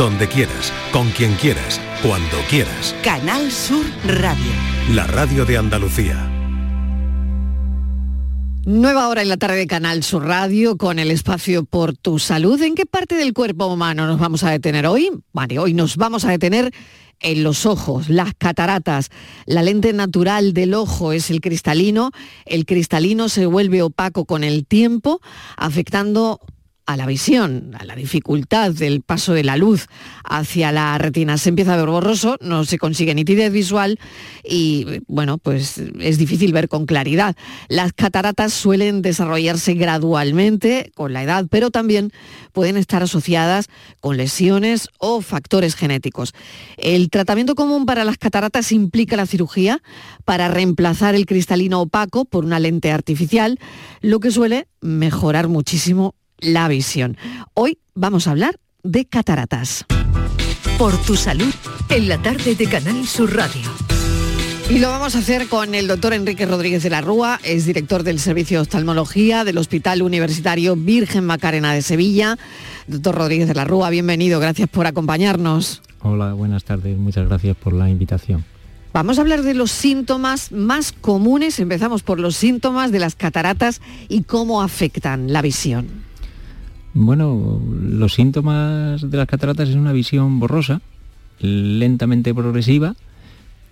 [0.00, 2.96] donde quieras, con quien quieras, cuando quieras.
[3.04, 4.50] Canal Sur Radio.
[4.94, 6.26] La radio de Andalucía.
[8.64, 12.62] Nueva hora en la tarde de Canal Sur Radio con el espacio por tu salud.
[12.62, 15.10] ¿En qué parte del cuerpo humano nos vamos a detener hoy?
[15.34, 16.72] Vale, hoy nos vamos a detener
[17.20, 19.10] en los ojos, las cataratas.
[19.44, 22.10] La lente natural del ojo es el cristalino.
[22.46, 25.20] El cristalino se vuelve opaco con el tiempo,
[25.58, 26.40] afectando
[26.92, 29.86] a la visión, a la dificultad del paso de la luz
[30.24, 31.38] hacia la retina.
[31.38, 33.98] Se empieza a ver borroso, no se consigue nitidez visual
[34.44, 37.36] y, bueno, pues es difícil ver con claridad.
[37.68, 42.12] Las cataratas suelen desarrollarse gradualmente con la edad, pero también
[42.52, 43.66] pueden estar asociadas
[44.00, 46.32] con lesiones o factores genéticos.
[46.76, 49.82] El tratamiento común para las cataratas implica la cirugía
[50.24, 53.58] para reemplazar el cristalino opaco por una lente artificial,
[54.00, 57.16] lo que suele mejorar muchísimo la visión.
[57.54, 59.84] Hoy vamos a hablar de cataratas.
[60.78, 61.52] Por tu salud,
[61.88, 63.70] en la tarde de Canal Sur Radio.
[64.70, 68.04] Y lo vamos a hacer con el doctor Enrique Rodríguez de la Rúa, es director
[68.04, 72.38] del Servicio de Oftalmología del Hospital Universitario Virgen Macarena de Sevilla.
[72.86, 75.82] Doctor Rodríguez de la Rúa, bienvenido, gracias por acompañarnos.
[76.02, 78.44] Hola, buenas tardes, muchas gracias por la invitación.
[78.92, 83.80] Vamos a hablar de los síntomas más comunes, empezamos por los síntomas de las cataratas
[84.08, 86.09] y cómo afectan la visión.
[86.92, 90.80] Bueno, los síntomas de las cataratas es una visión borrosa,
[91.40, 92.94] lentamente progresiva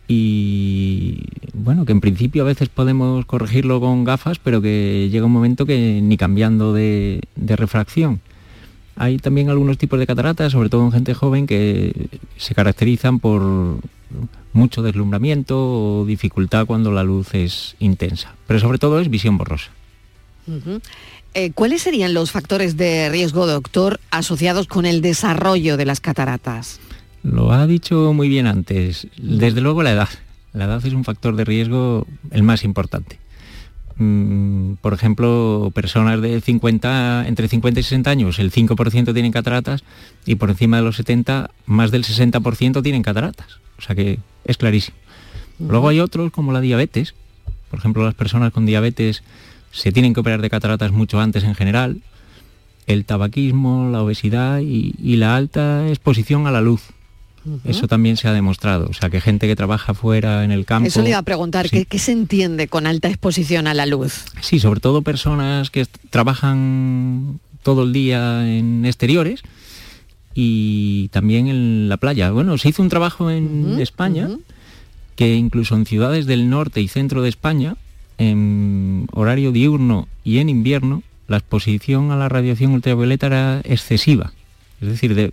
[0.08, 1.19] y
[1.52, 5.66] bueno, que en principio a veces podemos corregirlo con gafas, pero que llega un momento
[5.66, 8.20] que ni cambiando de, refracción.
[8.96, 12.08] Hay también algunos tipos de cataratas, sobre todo en gente joven, que
[12.39, 13.80] se caracterizan por
[14.55, 19.70] mucho deslumbramiento o dificultad cuando la luz es intensa, pero sobre todo es visión borrosa.
[21.39, 26.80] Eh, ¿Cuáles serían los factores de riesgo, doctor, asociados con el desarrollo de las cataratas?
[27.22, 29.06] Lo ha dicho muy bien antes.
[29.17, 30.08] Desde luego la edad.
[30.53, 33.20] La edad es un factor de riesgo el más importante.
[33.98, 39.84] Mm, por ejemplo, personas de 50, entre 50 y 60 años, el 5% tienen cataratas
[40.27, 43.61] y por encima de los 70, más del 60% tienen cataratas.
[43.79, 44.96] O sea que es clarísimo.
[45.61, 47.14] Luego hay otros como la diabetes.
[47.70, 49.23] Por ejemplo, las personas con diabetes
[49.70, 52.01] se tienen que operar de cataratas mucho antes en general,
[52.86, 56.83] el tabaquismo, la obesidad y, la alta exposición a la luz.
[57.64, 58.89] Eso también se ha demostrado.
[58.90, 60.89] O sea, que gente que trabaja fuera en el campo...
[60.89, 64.24] Eso le iba a preguntar, ¿qué, se entiende con alta exposición a la luz?
[64.42, 69.42] Sí, sobre todo personas que trabajan todo el día en exteriores
[70.34, 72.30] y también en la playa.
[72.33, 74.28] Bueno, se hizo un trabajo en España
[75.17, 77.77] que incluso en ciudades del norte y centro de España
[78.18, 84.33] en horario diurno y en invierno, la exposición a la radiación ultravioleta era excesiva.
[84.80, 85.33] Es decir,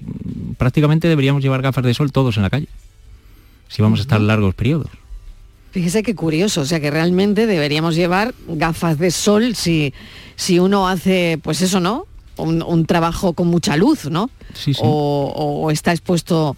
[0.57, 2.67] prácticamente deberíamos llevar gafas de sol todos en la calle,
[3.67, 4.89] si vamos a estar largos periodos.
[5.71, 9.93] Fíjese qué curioso, o sea que realmente deberíamos llevar gafas de sol si,
[10.35, 12.07] si uno hace, pues eso, ¿no?
[12.37, 14.29] Un, trabajo con mucha luz, ¿no?
[14.53, 14.81] Sí, sí.
[14.83, 16.57] O, está expuesto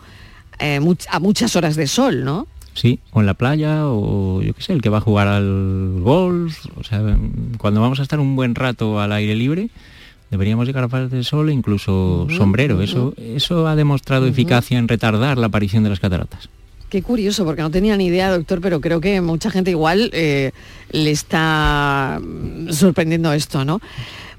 [0.60, 0.80] eh,
[1.10, 2.48] a muchas horas de sol, ¿no?
[2.78, 6.00] Sí, o en la playa, o yo qué sé, el que va a jugar al
[6.00, 6.68] golf.
[6.78, 7.02] O sea,
[7.58, 9.70] cuando vamos a estar un buen rato al aire libre,
[10.30, 12.80] deberíamos llegar a gafas de sol e incluso sombrero.
[12.84, 16.50] Eso, eso ha demostrado eficacia en retardar la aparición de las cataratas.
[16.90, 20.52] Qué curioso, porque no tenía ni idea, doctor, pero creo que mucha gente igual eh,
[20.92, 22.22] le está
[22.70, 23.82] sorprendiendo esto, ¿no?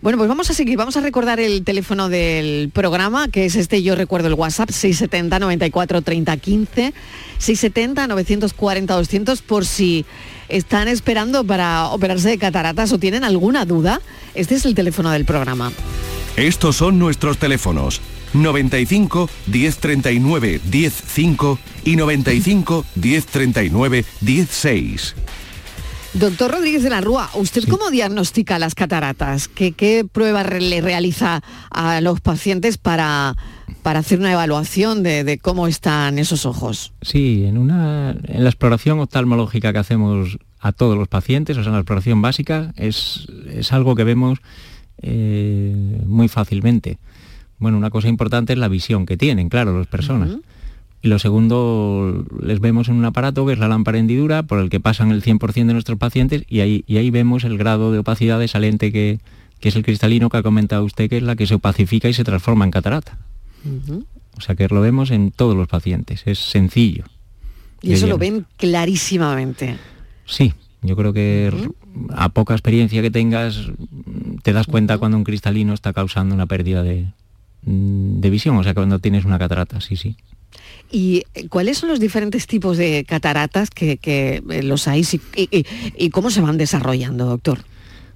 [0.00, 3.82] Bueno, pues vamos a seguir, vamos a recordar el teléfono del programa, que es este,
[3.82, 6.94] yo recuerdo el WhatsApp, 670 94 30 15,
[7.38, 10.06] 670 940 200, por si
[10.48, 14.00] están esperando para operarse de cataratas o tienen alguna duda,
[14.34, 15.72] este es el teléfono del programa.
[16.36, 18.00] Estos son nuestros teléfonos.
[18.34, 25.14] 95 1039 105 y 95 1039 16.
[26.18, 29.46] Doctor Rodríguez de la Rúa, ¿usted cómo diagnostica las cataratas?
[29.46, 33.36] ¿Qué, pruebas le realiza a los pacientes para,
[33.82, 36.92] para hacer una evaluación de, cómo están esos ojos?
[37.02, 41.68] Sí, en, una, en la exploración oftalmológica que hacemos a todos los pacientes, o sea,
[41.68, 43.28] en la exploración básica, es,
[43.70, 44.40] algo que vemos
[45.02, 46.98] eh, muy fácilmente.
[47.58, 50.30] Bueno, una cosa importante es la visión que tienen, claro, las personas.
[51.00, 54.68] Y lo segundo, les vemos en un aparato que es la lámpara hendidura, por el
[54.68, 57.98] que pasan el 100% de nuestros pacientes, y ahí, y ahí vemos el grado de
[57.98, 59.20] opacidad de esa lente que,
[59.60, 62.24] es el cristalino que ha comentado usted, que es la que se opacifica y se
[62.24, 63.18] transforma en catarata.
[64.36, 67.04] O sea que lo vemos en todos los pacientes, es sencillo.
[67.82, 69.76] Y eso lo ven clarísimamente.
[70.26, 70.52] Sí,
[70.82, 71.52] yo creo que
[72.10, 73.68] a poca experiencia que tengas,
[74.42, 77.06] te das cuenta cuando un cristalino está causando una pérdida de,
[77.62, 80.16] mm, de visión, o sea, cuando tienes una catarata, sí, sí.
[80.90, 85.06] ¿Y cuáles son los diferentes tipos de cataratas que, eh, los hay
[85.36, 87.58] y, cómo se van desarrollando, doctor?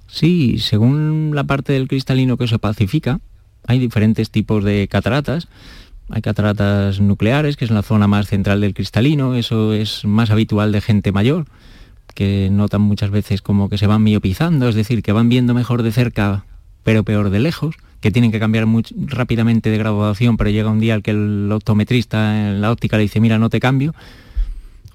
[0.07, 3.19] Sí, según la parte del cristalino que se pacifica,
[3.67, 5.47] hay diferentes tipos de cataratas.
[6.09, 10.71] Hay cataratas nucleares, que es la zona más central del cristalino, eso es más habitual
[10.71, 11.45] de gente mayor,
[12.13, 15.81] que notan muchas veces como que se van miopizando, es decir, que van viendo mejor
[15.81, 16.45] de cerca,
[16.83, 20.79] pero peor de lejos que tienen que cambiar muy rápidamente de graduación, pero llega un
[20.79, 23.95] día al que el optometrista en la óptica le dice, mira, no te cambio.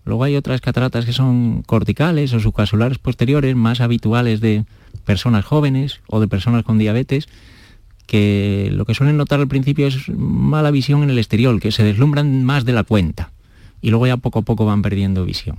[0.05, 4.64] Luego hay otras cataratas que son corticales o subcasulares posteriores, más habituales de
[5.06, 7.29] personas jóvenes o de personas con diabetes,
[8.06, 11.84] que lo que suelen notar al principio es mala visión en el exterior, que se
[11.84, 13.31] deslumbran más de la cuenta
[13.81, 15.58] y luego ya poco a poco van perdiendo visión.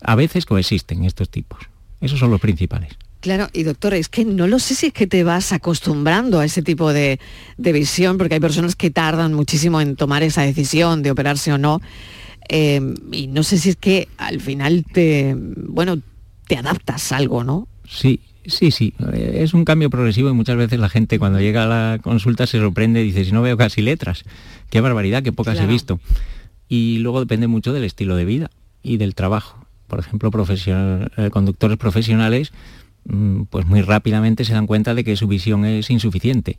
[0.00, 1.60] A veces coexisten estos tipos.
[2.00, 2.96] Esos son los principales.
[3.24, 6.44] Claro, y doctora, es que no lo sé si es que te vas acostumbrando a
[6.44, 7.18] ese tipo de,
[7.56, 11.80] visión, porque hay personas que tardan muchísimo en tomar esa decisión de operarse o no.
[12.50, 12.82] Eh,
[13.12, 16.02] y no sé si es que al final te, bueno,
[16.48, 17.66] te adaptas algo, ¿no?
[17.88, 18.92] Sí, sí, sí.
[19.14, 22.58] Es un cambio progresivo y muchas veces la gente cuando llega a la consulta se
[22.58, 24.24] sorprende y dice, si no veo casi letras,
[24.68, 25.98] qué barbaridad, qué pocas he visto.
[26.68, 28.50] Y luego depende mucho del estilo de vida
[28.82, 29.64] y del trabajo.
[29.86, 32.52] Por ejemplo, eh, conductores profesionales
[33.50, 36.56] pues muy rápidamente se dan cuenta de que su visión es insuficiente.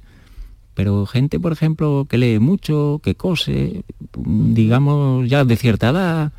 [0.74, 3.84] Pero gente, por ejemplo, que lee mucho, que cose,
[4.14, 6.34] digamos ya de cierta edad,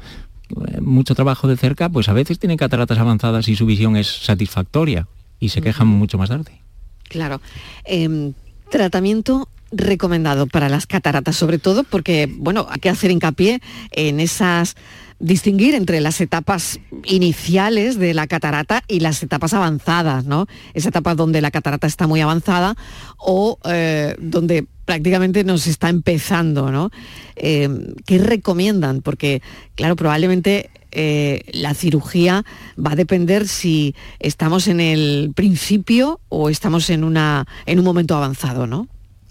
[0.51, 4.07] eh, mucho trabajo de cerca, pues a veces tienen cataratas avanzadas y su visión es
[4.07, 5.09] satisfactoria
[5.41, 6.61] y se quejan mucho más tarde.
[7.09, 7.41] Claro.
[7.85, 8.35] Em,
[8.71, 13.61] tratamiento recomendado para las cataratas, sobre todo porque, bueno, hay que hacer hincapié
[13.91, 14.77] en esas
[15.19, 20.47] distinguir entre las etapas iniciales de la catarata y las etapas avanzadas, ¿no?
[20.75, 22.77] Esa etapa donde la catarata está muy avanzada
[23.19, 26.91] o eh, donde prácticamente nos está empezando, ¿no?
[27.35, 27.69] Eh,
[28.05, 29.03] ¿Qué recomiendan?
[29.03, 29.43] Porque,
[29.75, 32.45] claro, probablemente eh, la cirugía
[32.79, 38.17] va a depender si estamos en el principio o estamos en, una, en un momento
[38.17, 38.89] avanzado, ¿no?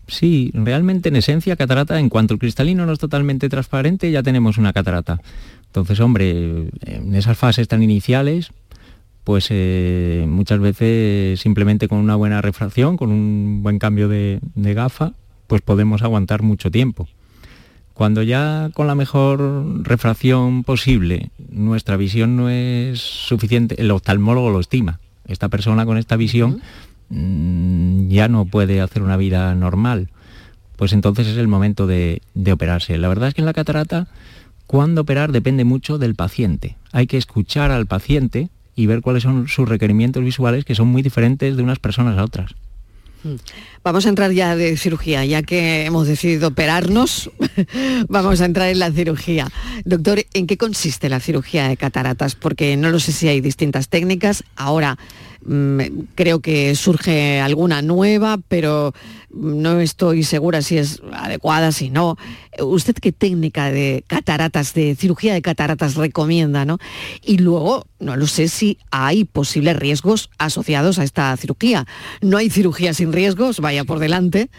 [0.07, 4.57] Sí, realmente en esencia catarata, en cuanto el cristalino no es totalmente transparente, ya tenemos
[4.57, 5.19] una catarata.
[5.75, 8.51] Entonces, hombre, en esas fases tan iniciales,
[9.25, 15.11] pues eh, muchas veces simplemente con una buena refracción, con un buen cambio de, gafa,
[15.47, 17.09] pues podemos aguantar mucho tiempo.
[17.93, 24.61] Cuando ya con la mejor refracción posible nuestra visión no es suficiente, el oftalmólogo lo
[24.61, 25.01] estima.
[25.27, 26.61] Esta persona con esta visión
[27.09, 30.07] mm, ya no puede hacer una vida normal.
[30.77, 32.97] Pues entonces es el momento de, de operarse.
[32.97, 34.07] La verdad es que en la catarata
[34.67, 36.75] cuándo operar depende mucho del paciente.
[36.91, 41.01] Hay que escuchar al paciente y ver cuáles son sus requerimientos visuales que son muy
[41.01, 42.55] diferentes de unas personas a otras.
[43.23, 43.35] Mm.
[43.83, 47.31] Vamos a entrar ya de cirugía, ya que hemos decidido operarnos,
[48.07, 49.47] vamos a entrar en la cirugía.
[49.83, 52.35] Doctor, ¿en qué consiste la cirugía de cataratas?
[52.35, 54.43] Porque no lo sé si hay distintas técnicas.
[54.55, 54.97] Ahora
[56.15, 58.93] creo que surge alguna nueva, pero
[59.31, 62.17] no estoy segura si es adecuada, si no.
[62.59, 66.65] ¿Usted qué técnica de cataratas, de cirugía de cataratas recomienda?
[66.65, 66.79] ¿no?
[67.23, 71.85] Y luego, no lo sé si hay posibles riesgos asociados a esta cirugía.
[72.21, 74.49] No hay cirugía sin riesgos, vaya por delante,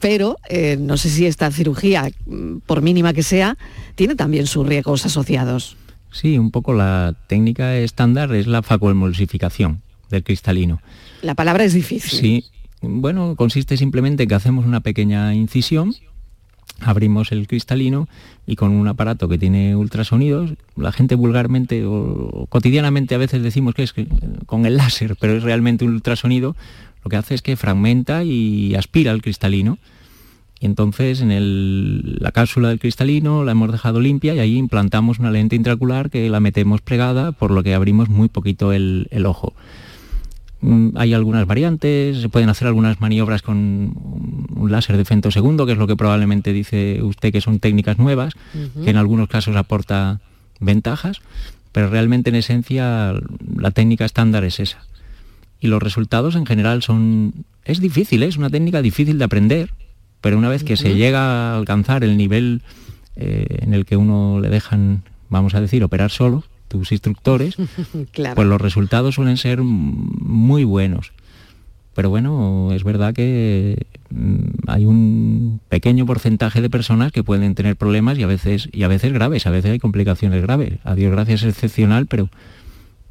[0.00, 3.56] pero eh, no sé si esta cirugía, mm, por mínima que sea,
[3.94, 5.76] tiene también sus riesgos asociados.
[6.10, 9.82] Sí, un poco la técnica estándar es la facoemulsificación
[10.12, 10.80] del cristalino.
[11.22, 12.20] La palabra es difícil.
[12.20, 12.44] Sí,
[12.80, 15.94] bueno, consiste simplemente en que hacemos una pequeña incisión,
[16.80, 18.08] abrimos el cristalino
[18.46, 23.74] y con un aparato que tiene ultrasonidos, la gente vulgarmente o cotidianamente a veces decimos
[23.74, 23.94] que es
[24.46, 26.56] con el láser, pero es realmente un ultrasonido,
[27.04, 29.78] lo que hace es que fragmenta y aspira el cristalino.
[30.60, 35.32] Y entonces en la cápsula del cristalino la hemos dejado limpia y ahí implantamos una
[35.32, 39.54] lente intraocular que la metemos plegada, por lo que abrimos muy poquito el ojo.
[40.62, 43.56] Mm, hay algunas variantes, se pueden hacer algunas maniobras con
[44.54, 48.34] un láser de femtosegundo, que es lo que probablemente dice usted que son técnicas nuevas,
[48.84, 50.20] que en algunos casos aporta
[50.60, 51.20] ventajas,
[51.72, 53.14] pero realmente en esencia
[53.56, 54.84] la técnica estándar es esa.
[55.60, 57.44] Y los resultados en general son...
[57.64, 58.26] Es difícil, ¿eh?
[58.26, 59.70] es una técnica difícil de aprender,
[60.20, 62.62] pero una vez que se llega a alcanzar el nivel
[63.16, 67.56] eh, en el que uno le dejan, vamos a decir, operar solo, tus instructores,
[68.34, 71.12] pues los resultados suelen ser muy buenos.
[71.94, 77.76] Pero bueno, es verdad que mm, hay un pequeño porcentaje de personas que pueden tener
[77.76, 80.78] problemas y a veces, y a veces graves, a veces hay complicaciones graves.
[80.84, 82.30] A Dios gracias es excepcional, pero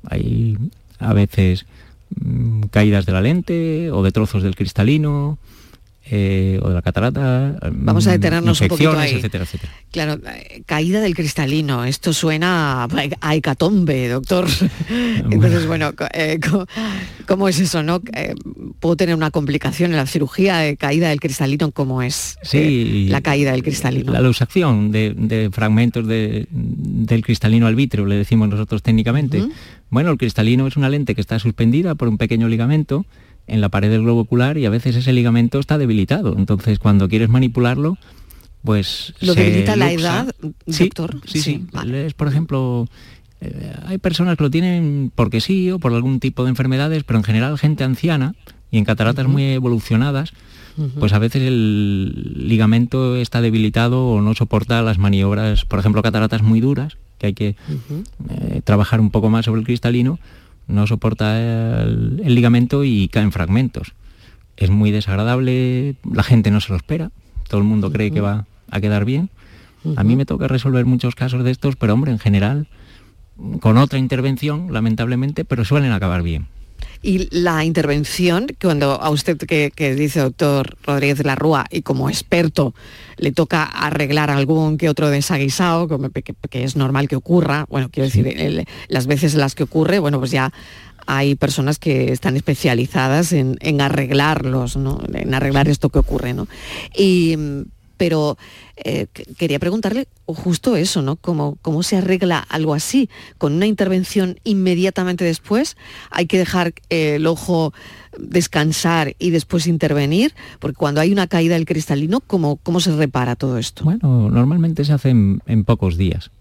[0.10, 0.58] hay
[0.98, 1.68] a veces
[2.20, 5.38] mm, caídas de la lente o de trozos del cristalino,
[6.14, 9.14] eh, o de la catarata, vamos a detenernos un poquito ahí.
[9.14, 9.72] etcétera, etcétera.
[9.92, 12.86] Claro, eh, caída del cristalino, esto suena
[13.22, 14.46] a hecatombe, doctor.
[14.90, 16.38] Entonces, bueno, eh,
[17.28, 18.02] ¿cómo, es eso, no?
[18.82, 21.72] ¿Puedo tener una complicación en la cirugía de caída del cristalino?
[21.72, 24.12] ¿Cómo es sí, la caída del cristalino?
[24.12, 29.46] La luxación de, fragmentos del cristalino al vítreo, le decimos nosotros técnicamente.
[29.90, 33.06] Bueno, el cristalino es una lente que está suspendida por un pequeño ligamento
[33.48, 36.36] en la pared del globo ocular y a veces ese ligamento está debilitado.
[36.38, 37.98] Entonces, cuando quieres manipularlo,
[38.64, 39.14] pues...
[39.22, 40.34] ¿Lo debilita la edad,
[40.66, 41.22] doctor?
[41.26, 41.66] Sí, sí.
[41.94, 42.88] Es, por ejemplo,
[43.42, 47.20] eh, hay personas que lo tienen porque sí o por algún tipo de enfermedades, pero
[47.20, 48.36] en general gente anciana
[48.70, 50.34] y en cataratas muy evolucionadas,
[50.98, 56.42] pues a veces el ligamento está debilitado o no soporta las maniobras, por ejemplo, cataratas
[56.42, 57.56] muy duras, que hay que
[58.30, 60.20] eh, trabajar un poco más sobre el cristalino,
[60.68, 63.94] no soporta el, ligamento y caen fragmentos.
[64.58, 67.12] Es muy desagradable, la gente no se lo espera,
[67.48, 69.30] todo el mundo cree que va a quedar bien.
[69.96, 72.68] A mí me toca resolver muchos casos de estos, pero hombre, en general,
[73.60, 76.48] con otra intervención, lamentablemente, pero suelen acabar bien.
[77.04, 82.10] Y la intervención, cuando a usted que, dice doctor Rodríguez de la Rúa y como
[82.10, 82.76] experto
[83.18, 88.08] le toca arreglar algún que otro desaguisado, que, que es normal que ocurra, bueno, quiero
[88.08, 90.52] decir, las veces en las que ocurre, bueno, pues ya
[91.08, 95.02] hay personas que están especializadas en, en arreglarlos, ¿no?
[95.12, 96.34] en arreglar esto que ocurre.
[96.34, 96.48] ¿no?
[96.96, 97.36] Y,
[98.02, 98.36] pero
[98.78, 99.06] eh,
[99.38, 101.18] quería preguntarle justo eso, ¿no?
[101.18, 103.12] ¿Cómo, ¿Cómo se arregla algo así?
[103.38, 105.78] ¿Con una intervención inmediatamente después?
[106.10, 107.76] ¿Hay que dejar eh, el ojo
[108.18, 110.34] descansar y después intervenir?
[110.58, 113.84] Porque cuando hay una caída del cristalino, ¿cómo, cómo se repara todo esto?
[113.84, 116.32] Bueno, normalmente se hace en, pocos días.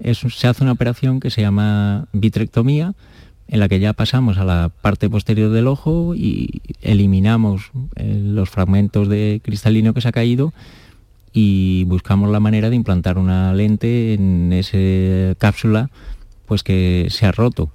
[0.00, 2.94] se hace una operación que se llama vitrectomía,
[3.50, 8.48] en la que ya pasamos a la parte posterior del ojo y eliminamos eh, los
[8.48, 10.52] fragmentos de cristalino que se ha caído
[11.32, 15.90] y buscamos la manera de implantar una lente en esa cápsula
[16.46, 17.70] pues que se ha roto.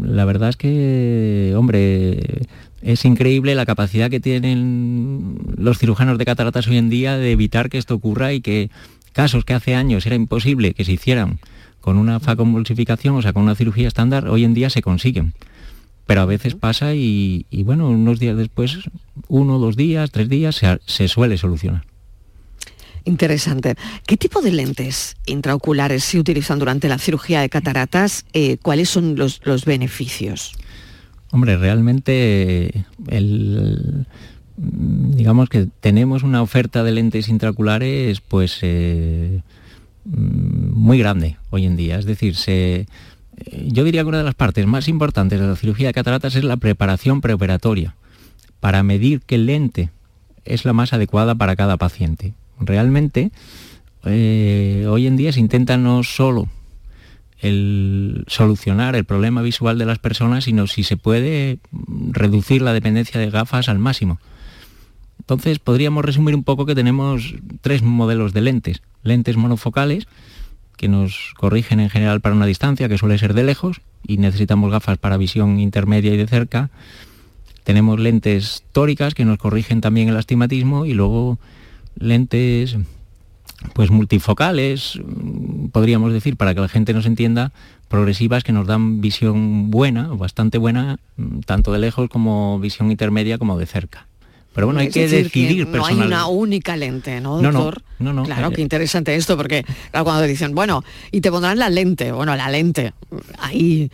[0.00, 2.46] La verdad es que, hombre,
[2.82, 7.68] es increíble la capacidad que tienen los cirujanos de cataratas hoy en día de evitar
[7.68, 8.70] que esto ocurra y que
[9.12, 11.38] casos que hace años era imposible que se hicieran
[11.84, 15.34] con una faconvulsificación, o sea, con una cirugía estándar, hoy en día se consiguen.
[16.06, 18.78] Pero a veces pasa y, bueno, unos días después,
[19.28, 21.84] uno, dos días, tres días, se, suele solucionar.
[23.04, 23.74] Interesante.
[24.06, 28.24] ¿Qué tipo de lentes intraoculares se utilizan durante la cirugía de cataratas?
[28.32, 30.54] Eh, ¿Cuáles son los, beneficios?
[31.32, 32.86] Hombre, realmente
[34.56, 39.42] digamos que tenemos una oferta de lentes intraoculares pues eh,
[40.04, 41.98] muy grande hoy en día.
[41.98, 42.86] Es decir, se,
[43.36, 46.36] eh, yo diría que una de las partes más importantes de la cirugía de cataratas
[46.36, 47.94] es la preparación preoperatoria,
[48.60, 49.90] para medir qué lente
[50.44, 52.34] es la más adecuada para cada paciente.
[52.60, 53.30] Realmente,
[54.04, 56.48] eh, hoy en día se intenta no solo
[57.40, 62.72] el solucionar el problema visual de las personas, sino si se puede mm, reducir la
[62.72, 64.18] dependencia de gafas al máximo.
[65.24, 68.82] Entonces podríamos resumir un poco que tenemos tres modelos de lentes.
[69.02, 70.06] Lentes monofocales,
[70.76, 74.70] que nos corrigen en general para una distancia, que suele ser de lejos, y necesitamos
[74.70, 76.68] gafas para visión intermedia y de cerca.
[77.64, 81.38] Tenemos lentes tóricas, que nos corrigen también el astigmatismo, y luego
[81.98, 82.76] lentes
[83.72, 85.00] pues multifocales,
[85.72, 87.52] podríamos decir, para que la gente nos entienda,
[87.88, 90.98] progresivas que nos dan visión buena, bastante buena,
[91.46, 94.06] tanto de lejos como visión intermedia como de cerca.
[94.54, 97.82] Pero bueno, hay que decidir No hay una única lente, ¿no, doctor?
[97.98, 102.12] No, no, Claro, qué interesante esto, porque cuando dicen, bueno, y te pondrán la lente,
[102.12, 102.92] bueno, la lente,
[103.38, 103.90] ahí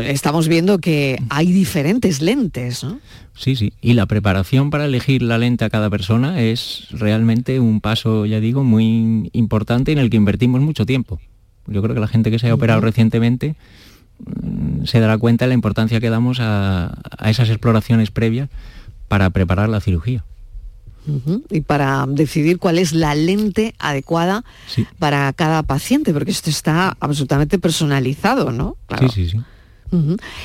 [0.00, 3.00] estamos viendo que hay diferentes lentes, ¿no?
[3.34, 3.72] Sí, sí.
[3.80, 8.40] Y la preparación para elegir la lente a cada persona es realmente un paso, ya
[8.40, 11.20] digo, muy importante en el que invertimos mucho tiempo.
[11.66, 13.54] Yo creo que la gente que se ha operado recientemente
[14.18, 16.92] mm, se dará cuenta de la importancia que damos a
[17.24, 18.50] esas exploraciones previas
[19.12, 20.24] para preparar la cirugía.
[21.50, 24.42] Y para decidir cuál es la lente adecuada
[24.98, 28.78] para cada paciente, porque esto está absolutamente personalizado, ¿no?
[29.00, 29.40] Sí, sí, sí.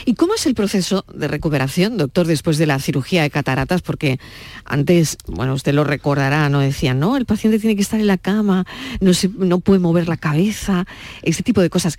[0.04, 3.82] ¿Y cómo es el proceso de recuperación, doctor, después de la cirugía de cataratas?
[3.82, 4.20] Porque
[4.66, 8.18] antes, bueno, usted lo recordará, no decían, no, el paciente tiene que estar en la
[8.18, 8.66] cama,
[9.00, 10.86] no, no puede mover la cabeza,
[11.22, 11.96] ese tipo de cosas.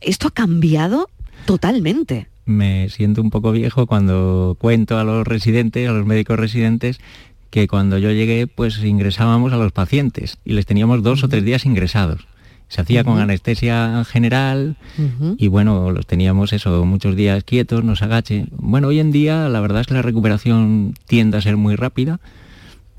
[0.00, 1.08] ¿Esto ha cambiado
[1.46, 2.31] totalmente?
[2.44, 7.00] Me siento un poco viejo cuando cuento a los residentes, a los médicos residentes,
[7.50, 11.44] que cuando yo llegué pues ingresábamos a los pacientes y les teníamos dos o tres
[11.44, 12.26] días ingresados.
[12.68, 14.76] Se hacía con anestesia general
[15.36, 18.46] y bueno, los teníamos eso, muchos días quietos, nos agache.
[18.52, 22.18] Bueno, hoy en día la verdad es que la recuperación tiende a ser muy rápida.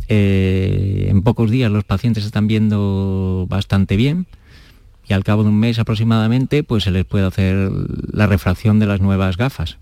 [0.10, 4.28] Eh, en pocos días los pacientes están viendo bastante bien
[5.14, 7.72] al cabo de un mes aproximadamente pues se les puede hacer
[8.12, 9.78] la refracción de las nuevas gafas.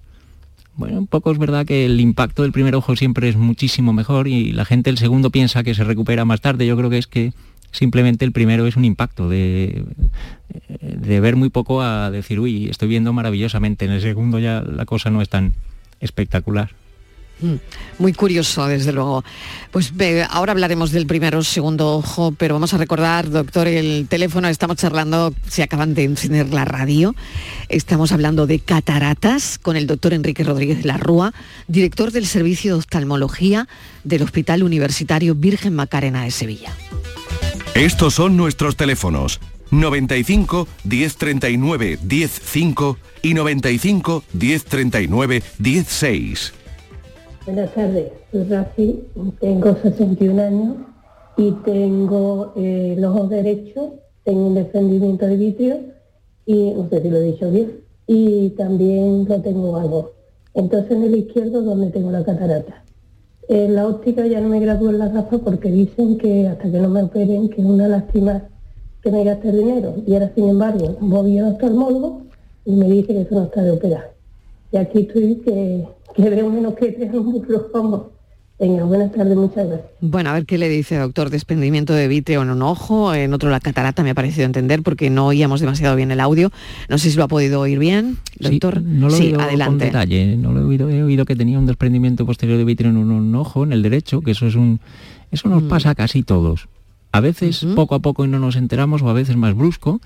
[0.76, 4.28] Bueno, un poco es verdad que el impacto del primer ojo siempre es muchísimo mejor
[4.28, 6.66] y la gente el segundo piensa que se recupera más tarde.
[6.66, 7.34] Yo creo que es que
[7.72, 9.84] simplemente el primero es un impacto de,
[10.82, 13.86] de ver muy poco a decir, uy, estoy viendo maravillosamente.
[13.86, 15.54] En el segundo ya la cosa no es tan
[16.00, 16.72] espectacular.
[17.42, 17.56] Mm,
[17.98, 19.24] muy curioso, desde luego.
[19.72, 19.94] Pues
[20.30, 25.34] ahora hablaremos del primero segundo ojo, pero vamos a recordar, doctor, el teléfono, estamos charlando,
[25.48, 27.16] se acaban de encender la radio,
[27.70, 31.34] estamos hablando de cataratas con el doctor Enrique Rodríguez de la Rúa,
[31.68, 33.68] director del Servicio de Oftalmología
[34.04, 36.76] del Hospital Universitario Virgen Macarena de Sevilla.
[37.74, 39.40] Estos son nuestros teléfonos.
[39.72, 46.54] 95 1039 105 y 95 1039 16.
[47.44, 49.04] Buenas tardes, soy Rafi,
[49.40, 50.76] tengo 61 años
[51.36, 53.94] y tengo eh, los ojos derechos,
[54.24, 55.78] tengo un desprendimiento de vitrio
[56.46, 60.12] y no sé si lo he dicho bien, y también lo tengo algo.
[60.54, 62.84] Entonces en el izquierdo donde tengo la catarata.
[63.48, 66.80] En la óptica ya no me gradúo en la gafas porque dicen que hasta que
[66.80, 68.44] no me operen que es una lástima
[69.02, 69.96] que me gaste dinero.
[70.06, 72.22] Y ahora sin embargo voy al oftalmólogo
[72.66, 74.11] y me dice que eso no está de operar.
[74.72, 75.86] Y aquí estoy que
[76.16, 78.12] que veo menos que triángulos como.
[78.60, 79.90] Venga, buenas tardes, muchas gracias.
[80.02, 81.32] Bueno, a ver qué le dice, doctor.
[81.32, 85.10] Desprendimiento de vítreo en un ojo, en otro la catarata, me ha parecido entender, porque
[85.10, 86.52] no oíamos demasiado bien el audio.
[86.88, 88.78] No sé si lo ha podido oír bien, doctor.
[88.78, 89.86] Sí, no lo he oído adelante.
[89.86, 90.38] Con detalle.
[90.38, 90.90] No lo he oído.
[90.92, 94.22] He oído que tenía un desprendimiento posterior de vítreo en un, ojo, en el derecho,
[94.22, 94.80] que eso es un...
[95.32, 95.68] Eso nos mm.
[95.68, 96.68] pasa a casi todos.
[97.14, 100.02] A veces poco a poco y no nos enteramos, o a veces más brusco.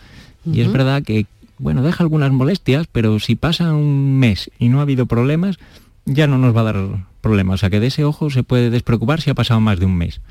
[0.46, 1.26] Y es verdad que,
[1.58, 5.58] bueno, deja algunas molestias, pero si pasa un mes y no ha habido problemas,
[6.06, 7.56] ya no nos va a dar problemas.
[7.56, 9.96] O sea que de ese ojo se puede despreocupar si ha pasado más de un
[9.96, 10.22] mes.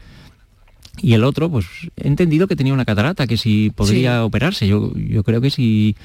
[1.00, 1.66] Y el otro, pues
[1.96, 4.68] he entendido que tenía una catarata, que si podría operarse.
[4.68, 5.96] Yo, yo creo que si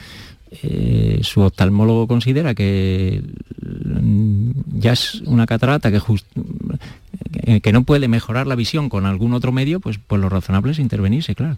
[0.63, 3.21] eh, su oftalmólogo considera que
[4.73, 6.01] ya es una catarata que,
[7.61, 10.79] que no puede mejorar la visión con algún otro medio, pues, pues lo razonable es
[10.79, 11.57] intervenirse, claro.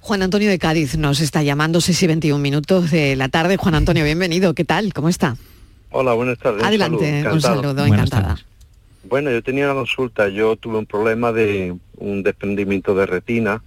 [0.00, 3.58] Juan Antonio de Cádiz nos está llamando 6 y 21 minutos de la tarde.
[3.58, 4.54] Juan Antonio, bienvenido.
[4.54, 4.94] ¿Qué tal?
[4.94, 5.36] ¿Cómo está?
[5.90, 6.64] Hola, buenas tardes.
[6.64, 8.38] Adelante, un saludo, encantada.
[9.04, 13.62] Bueno, yo tenía una consulta, yo tuve un problema de un desprendimiento de retina,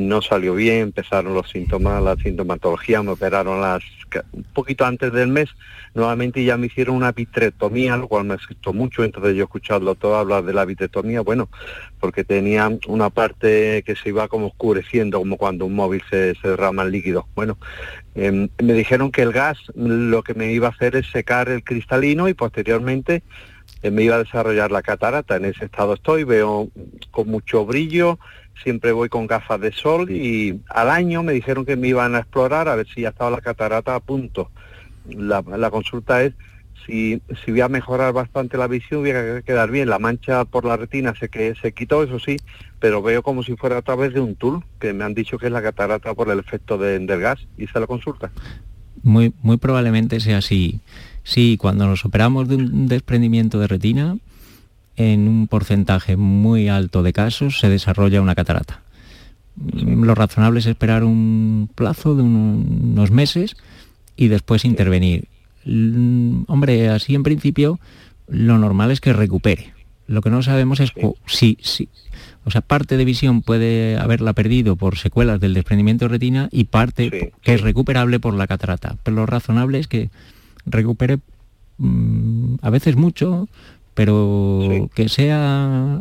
[0.00, 3.82] no salió bien, empezaron los síntomas, la sintomatología, me operaron las
[4.32, 5.48] un poquito antes del mes,
[5.94, 9.94] nuevamente ya me hicieron una vitrectomía, lo cual me asustó mucho, entonces yo he escuchado
[9.94, 11.48] todo hablar de la vitrectomía, bueno,
[12.00, 16.48] porque tenía una parte que se iba como oscureciendo, como cuando un móvil se, se
[16.48, 17.26] derrama el líquido.
[17.34, 17.58] Bueno,
[18.14, 21.64] em, me dijeron que el gas lo que me iba a hacer es secar el
[21.64, 23.22] cristalino y posteriormente
[23.82, 25.36] eh, me iba a desarrollar la catarata.
[25.36, 26.68] En ese estado estoy, veo
[27.10, 28.18] con mucho brillo,
[28.62, 32.20] siempre voy con gafas de sol y al año me dijeron que me iban a
[32.20, 34.50] explorar a ver si ya estaba la catarata a punto.
[35.08, 36.32] La, la consulta es
[36.86, 39.88] si, si voy a mejorar bastante la visión, voy a quedar bien.
[39.88, 42.36] La mancha por la retina se, que, se quitó, eso sí,
[42.80, 45.46] pero veo como si fuera a través de un tul, que me han dicho que
[45.46, 47.46] es la catarata por el efecto del gas.
[47.58, 48.30] ¿Y esa la consulta?
[49.02, 50.80] Muy, muy probablemente sea así.
[51.22, 54.16] Sí, cuando nos operamos de un desprendimiento de retina,
[54.96, 58.82] en un porcentaje muy alto de casos se desarrolla una catarata.
[59.56, 63.56] Lo razonable es esperar un plazo de unos meses
[64.16, 65.28] y después intervenir.
[65.66, 67.78] Hombre, así en principio
[68.28, 69.72] lo normal es que recupere.
[70.06, 70.92] Lo que no sabemos es
[71.26, 71.88] si, si,
[72.44, 76.64] o sea, parte de visión puede haberla perdido por secuelas del desprendimiento de retina y
[76.64, 78.96] parte que es recuperable por la catarata.
[79.02, 80.10] Pero lo razonable es que
[80.64, 81.18] recupere
[81.78, 83.48] mm, a veces mucho,
[83.96, 85.98] pero que sea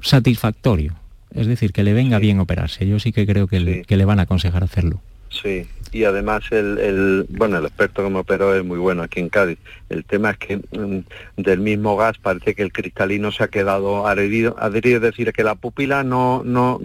[0.00, 0.94] satisfactorio.
[1.34, 2.86] Es decir, que le venga bien operarse.
[2.86, 5.00] Yo sí que creo que, le, que le van a aconsejar hacerlo.
[5.28, 9.28] Sí, y además el, bueno el experto que me operó es muy bueno aquí en
[9.28, 9.58] Cádiz.
[9.88, 14.06] El tema es que mm, del mismo gas parece que el cristalino se ha quedado
[14.06, 16.80] adherido, adherido es decir, que la pupila no, no,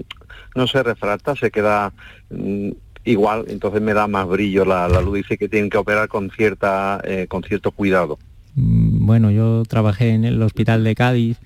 [0.56, 1.94] no se refracta, se queda
[2.32, 2.72] mm,
[3.04, 5.18] igual, entonces me da más brillo la, luz.
[5.18, 8.18] Dice que tienen que operar con cierta, eh, con cierto cuidado.
[8.56, 11.38] Mm, bueno, yo trabajé en el hospital de Cádiz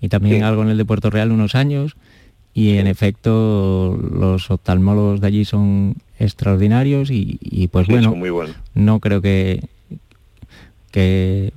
[0.00, 1.96] y también algo en el de Puerto Real unos años
[2.54, 8.14] y en efecto los oftalmólogos de allí son extraordinarios y, pues bueno,
[8.74, 9.64] no creo que,
[10.90, 11.52] que,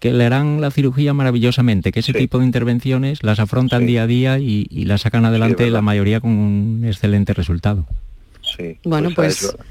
[0.00, 4.06] que le harán la cirugía maravillosamente, que ese tipo de intervenciones las afrontan día a
[4.06, 7.86] día y, las sacan adelante la mayoría con un excelente resultado.
[8.42, 9.54] Sí, bueno, pues...
[9.56, 9.66] pues,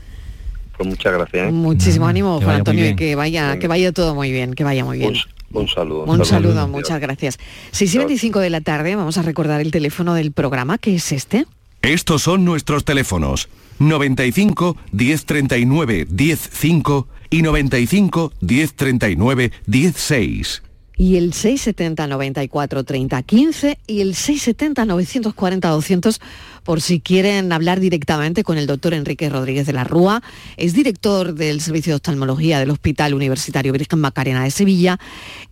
[0.77, 1.49] pues muchas gracias.
[1.49, 1.51] ¿eh?
[1.51, 4.97] Muchísimo ánimo, Juan Antonio, y que vaya, que vaya todo muy bien, que vaya muy
[4.99, 5.13] bien.
[5.51, 6.03] Un saludo.
[6.03, 7.37] Un saludo, muchas gracias.
[7.71, 11.11] 6 y 25 de la tarde, vamos a recordar el teléfono del programa, que es
[11.11, 11.45] este.
[11.81, 13.47] Estos son nuestros teléfonos.
[13.79, 20.64] 95 1039 105 y 95 1039 16
[20.97, 26.21] y el 670 94 30 15 y el 670 940 200
[26.63, 30.23] por si quieren hablar directamente con el doctor Enrique Rodríguez de la Rúa.
[30.57, 34.99] Es director del Servicio de Oftalmología del Hospital Universitario Virgen Macarena de Sevilla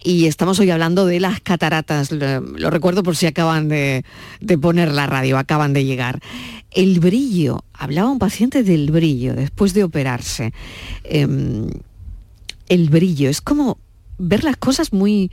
[0.03, 2.11] y estamos hoy hablando de las cataratas.
[2.11, 4.03] Lo, recuerdo por si acaban de,
[4.59, 6.19] poner la radio, acaban de llegar.
[6.71, 10.51] El brillo, hablaba un paciente del brillo después de operarse.
[11.03, 11.67] Em,
[12.69, 13.77] el brillo es como
[14.27, 15.31] ver las cosas muy,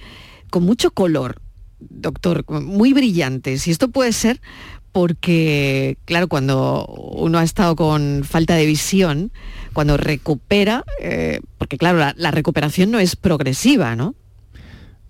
[0.51, 1.41] con mucho color,
[1.79, 3.67] doctor, muy brillantes.
[3.67, 4.41] Y esto puede ser
[4.93, 9.31] porque, claro, cuando uno ha estado con falta de visión,
[9.73, 14.15] cuando recupera, eh, porque claro, la, recuperación no es progresiva, ¿no?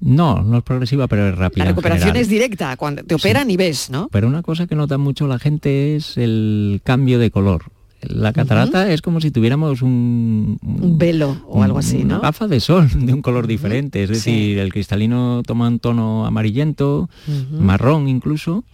[0.01, 1.65] No, no es progresiva, pero es rápida.
[1.65, 4.09] La recuperación es directa, cuando te operan y ves, ¿no?
[4.11, 7.65] Pero una cosa que nota mucho la gente es el cambio de color.
[8.03, 12.17] La catarata es como si tuviéramos un, un velo o algo así, ¿no?
[12.17, 16.27] Una gafa de sol de un color diferente, es decir, el cristalino toma un tono
[16.27, 17.11] amarillento,
[17.53, 18.65] marrón incluso,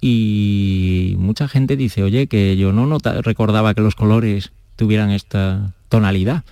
[0.00, 6.44] y mucha gente dice, oye, que yo no recordaba que los colores tuvieran esta tonalidad.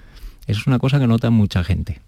[0.46, 2.01] Eso es una cosa que nota mucha gente.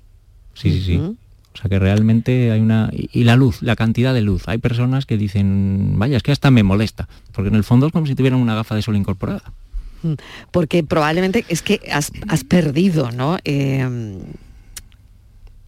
[0.54, 0.96] Sí, sí, sí.
[0.98, 2.90] O sea que realmente hay una...
[2.92, 4.48] Y la luz, la cantidad de luz.
[4.48, 7.92] Hay personas que dicen, vaya, es que hasta me molesta, porque en el fondo es
[7.92, 9.52] como si tuvieran una gafa de sol incorporada.
[10.02, 10.14] Mm,
[10.50, 12.10] porque probablemente es que has,
[12.44, 13.38] perdido, ¿no?
[13.44, 14.20] Em,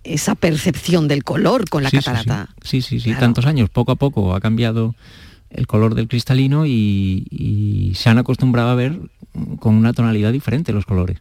[0.03, 2.49] esa percepción del color con la catarata.
[2.63, 4.95] Sí, sí, sí, tantos años, poco a poco ha cambiado
[5.51, 8.99] el color del cristalino y, se han acostumbrado a ver
[9.61, 11.19] con una tonalidad diferente los colores.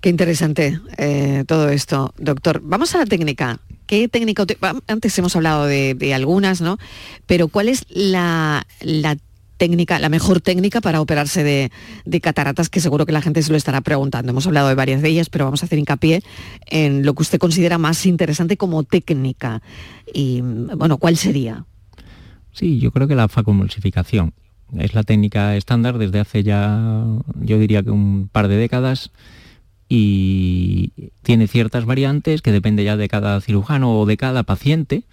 [0.00, 2.60] Qué interesante eh, todo esto, doctor.
[2.64, 3.60] Vamos a la técnica.
[3.86, 4.44] ¿Qué técnica?
[4.88, 6.78] Antes hemos hablado de, algunas, ¿no?
[7.26, 9.16] Pero ¿cuál es la, la
[9.58, 13.58] técnica, la mejor técnica para operarse de, cataratas, que seguro que la gente se lo
[13.58, 14.30] estará preguntando.
[14.30, 16.22] Hemos hablado de varias de ellas, pero vamos a hacer hincapié
[16.70, 19.60] en lo que usted considera más interesante como técnica.
[20.14, 21.66] Y bueno, ¿cuál sería?
[22.52, 24.32] Sí, yo creo que la facomulsificación
[24.76, 27.04] es la técnica estándar desde hace ya,
[27.40, 29.10] yo diría que un par de décadas
[29.88, 30.92] y
[31.22, 35.04] tiene ciertas variantes que depende ya de cada cirujano o de cada paciente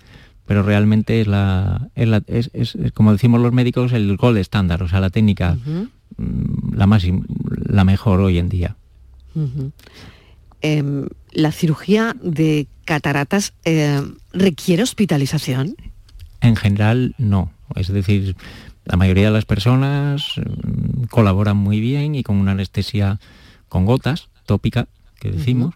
[0.45, 5.09] pero realmente es la, es, como decimos los médicos, el gold estándar, o sea, la
[5.09, 5.57] técnica
[6.17, 7.03] mm, la más
[7.65, 8.75] la mejor hoy en día.
[10.61, 14.01] Em, ¿La cirugía de cataratas eh,
[14.33, 15.75] requiere hospitalización?
[16.41, 17.51] En general no.
[17.75, 18.35] Es decir,
[18.85, 23.19] la mayoría de las personas mm, colaboran muy bien y con una anestesia
[23.67, 24.87] con gotas tópica,
[25.19, 25.73] que decimos,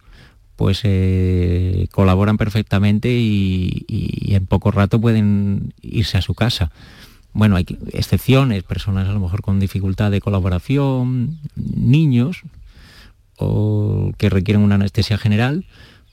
[0.59, 3.85] pues eh, colaboran perfectamente y,
[4.27, 6.69] en poco rato pueden irse a su casa.
[7.31, 12.41] Bueno, hay excepciones, personas a lo mejor con dificultad de colaboración, niños
[13.37, 15.63] o que requieren una anestesia general,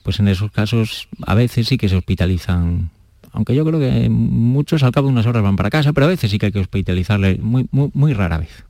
[0.03, 2.89] pues en esos casos a veces sí que se hospitalizan.
[3.33, 6.09] Aunque yo creo que muchos al cabo de unas horas van para casa, pero a
[6.09, 8.63] veces sí que hay que hospitalizarle muy, muy, muy rara vez.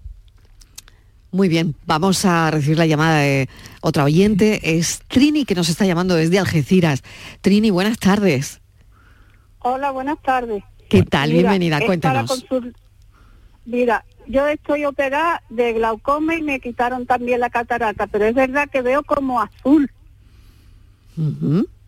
[1.32, 3.50] Muy bien, vamos a recibir la llamada de
[3.82, 4.78] otra oyente.
[4.78, 7.04] Es Trini que nos está llamando desde Algeciras.
[7.42, 8.62] Trini, buenas tardes.
[9.60, 10.64] Hola, buenas tardes.
[10.90, 11.34] ¿Qué tal?
[11.34, 12.46] Bienvenida, cuéntanos.
[13.66, 18.70] Mira, yo estoy operada de glaucoma y me quitaron también la catarata, pero es verdad
[18.70, 19.92] que veo como azul.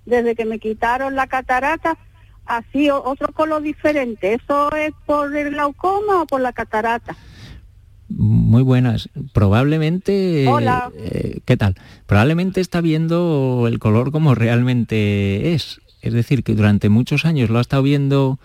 [0.06, 1.98] Desde que me quitaron la catarata,
[2.46, 4.34] así otro color diferente.
[4.34, 7.16] ¿Eso es por el glaucoma o por la catarata?
[8.10, 9.10] Muy buenas.
[9.34, 10.48] Probablemente...
[10.48, 10.92] Hola.
[10.98, 11.76] Eh, ¿Qué tal?
[12.08, 15.80] Probablemente está viendo el color como realmente es.
[16.02, 18.40] Es decir, que durante muchos años lo ha estado viendo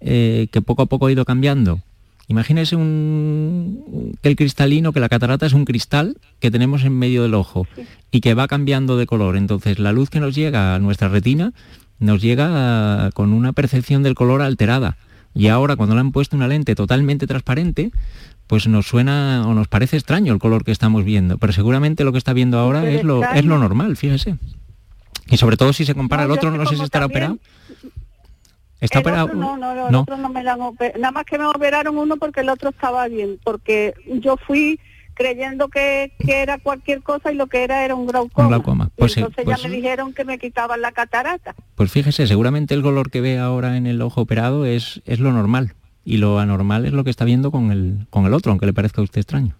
[0.00, 1.80] eh, que poco a poco ha ido cambiando.
[2.28, 7.24] Imagínese un, que el cristalino, que la catarata es un cristal que tenemos en medio
[7.24, 7.66] del ojo
[8.12, 9.36] y que va cambiando de color.
[9.36, 11.52] Entonces la luz que nos llega a nuestra retina
[11.98, 14.96] nos llega con una percepción del color alterada.
[15.34, 17.90] Y ahora cuando le han puesto una lente totalmente transparente,
[18.50, 22.10] pues nos suena o nos parece extraño el color que estamos viendo, pero seguramente lo
[22.10, 24.38] que está viendo ahora es lo, es lo normal, fíjese.
[25.28, 27.38] Y sobre todo si se compara al otro, no sé si estará operado.
[28.80, 29.28] ¿Está operado?
[29.34, 30.58] no, no, no, el otro no me lo han
[30.98, 34.80] Nada más que me operaron uno porque el otro estaba bien, porque yo fui
[35.14, 38.48] creyendo que, era cualquier cosa y lo que era era un glaucoma.
[38.48, 38.90] Un glaucoma.
[38.96, 41.54] Pues, entonces ya pues me dijeron que me quitaban la catarata.
[41.76, 45.30] Pues fíjese, seguramente el color que ve ahora en el ojo operado es, es lo
[45.30, 48.66] normal y lo anormal es lo que está viendo con el, con el otro, aunque
[48.66, 49.54] le parezca a usted extraño.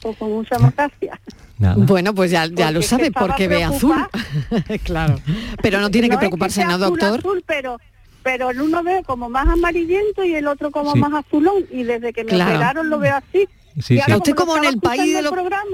[0.00, 1.18] pues con mucha más gracias.
[1.76, 3.96] Bueno, pues ya, ya lo sabe porque ve azul.
[4.84, 5.16] claro.
[5.62, 7.20] Pero no tiene que preocuparse, ¿no, doctor?
[7.20, 7.78] Azul, pero
[8.22, 12.12] pero el uno ve como más amarillento y el otro como más azulón y desde
[12.12, 13.48] que me operaron lo veo así.
[13.80, 14.12] Sí, sí.
[14.12, 15.32] Usted como en el país de los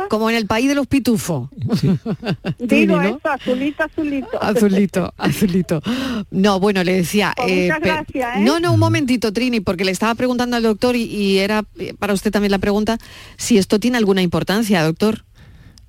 [0.09, 1.49] como en el país de los pitufos.
[2.59, 4.43] Digo eso, azulito, azulito.
[4.43, 5.83] Azulito, azulito.
[6.31, 7.33] No, bueno, le decía.
[7.37, 8.41] Pues eh, muchas gracias, ¿eh?
[8.41, 11.65] No, no, un momentito, Trini, porque le estaba preguntando al doctor y, era
[11.99, 12.99] para usted también la pregunta
[13.37, 15.25] si esto tiene alguna importancia, doctor.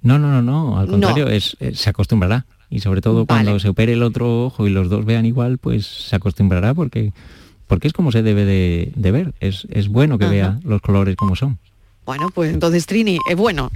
[0.01, 0.79] No, no, no, no.
[0.79, 4.69] Al contrario, Es, se acostumbrará y sobre todo cuando se opere el otro ojo y
[4.69, 7.13] los dos vean igual, pues se acostumbrará porque
[7.69, 9.35] porque es como se debe de, ver.
[9.39, 11.59] Es, es bueno que vea los colores como son.
[12.09, 13.71] Bueno, pues entonces Trini, es bueno.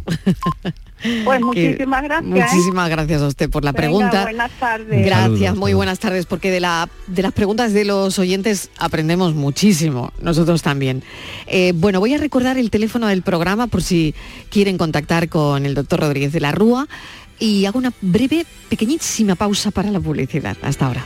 [1.24, 2.36] Pues muchísimas gracias.
[2.36, 2.42] ¿eh?
[2.42, 4.24] Muchísimas gracias a usted por la pregunta.
[4.24, 5.06] Buenas tardes.
[5.06, 10.12] Gracias, muy buenas tardes, porque de, la, de las preguntas de los oyentes aprendemos muchísimo,
[10.20, 11.04] nosotros también.
[11.46, 14.16] Eh, bueno, voy a recordar el teléfono del programa por si
[14.50, 16.88] quieren contactar con el doctor Rodríguez de la Rúa
[17.38, 20.58] y hago una breve, pequeñísima pausa para la publicidad.
[20.64, 21.06] Hasta ahora.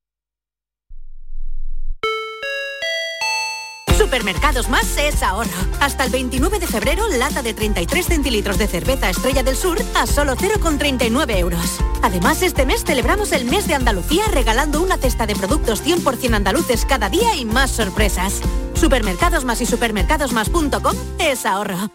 [4.11, 5.49] Supermercados Más es ahorro.
[5.79, 10.05] Hasta el 29 de febrero, lata de 33 centilitros de cerveza Estrella del Sur a
[10.05, 11.79] solo 0,39 euros.
[12.01, 16.83] Además, este mes celebramos el mes de Andalucía regalando una cesta de productos 100% andaluces
[16.83, 18.41] cada día y más sorpresas.
[18.73, 21.89] Supermercados Más y supermercadosmás.com es ahorro.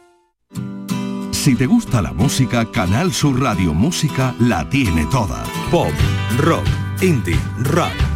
[1.33, 5.45] Si te gusta la música, Canal Sur Radio Música la tiene toda.
[5.71, 5.93] Pop,
[6.39, 6.65] rock,
[7.03, 8.16] indie, rap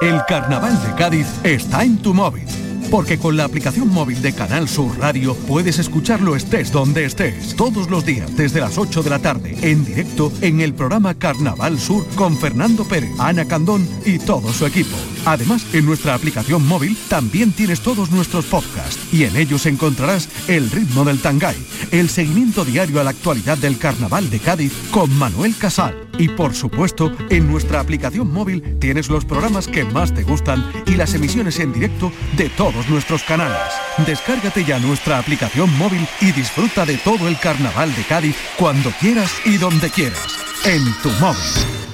[0.00, 2.44] El Carnaval de Cádiz está en tu móvil.
[2.88, 7.90] Porque con la aplicación móvil de Canal Sur Radio puedes escucharlo estés donde estés, todos
[7.90, 12.06] los días desde las 8 de la tarde, en directo en el programa Carnaval Sur
[12.14, 14.96] con Fernando Pérez, Ana Candón y todo su equipo.
[15.28, 20.70] Además, en nuestra aplicación móvil también tienes todos nuestros podcasts y en ellos encontrarás el
[20.70, 21.54] ritmo del tangay,
[21.90, 26.08] el seguimiento diario a la actualidad del Carnaval de Cádiz con Manuel Casal.
[26.16, 30.94] Y por supuesto, en nuestra aplicación móvil tienes los programas que más te gustan y
[30.94, 33.58] las emisiones en directo de todos nuestros canales.
[34.06, 39.30] Descárgate ya nuestra aplicación móvil y disfruta de todo el Carnaval de Cádiz cuando quieras
[39.44, 40.38] y donde quieras.
[40.64, 41.87] En tu móvil.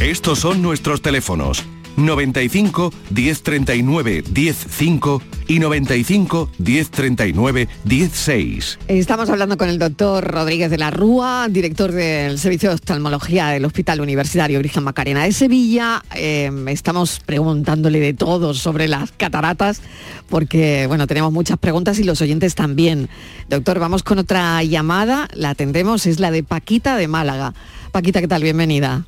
[0.00, 1.64] Estos son nuestros teléfonos
[1.96, 8.78] 95 1039 105 y 95 1039 16.
[8.86, 13.64] Estamos hablando con el doctor Rodríguez de la Rúa, director del Servicio de Oftalmología del
[13.64, 16.00] Hospital Universitario Virgen Macarena de Sevilla.
[16.14, 19.82] Eh, estamos preguntándole de todo sobre las cataratas,
[20.28, 23.08] porque bueno, tenemos muchas preguntas y los oyentes también.
[23.48, 27.52] Doctor, vamos con otra llamada, la atendemos, es la de Paquita de Málaga.
[27.90, 28.44] Paquita, ¿qué tal?
[28.44, 29.04] Bienvenida.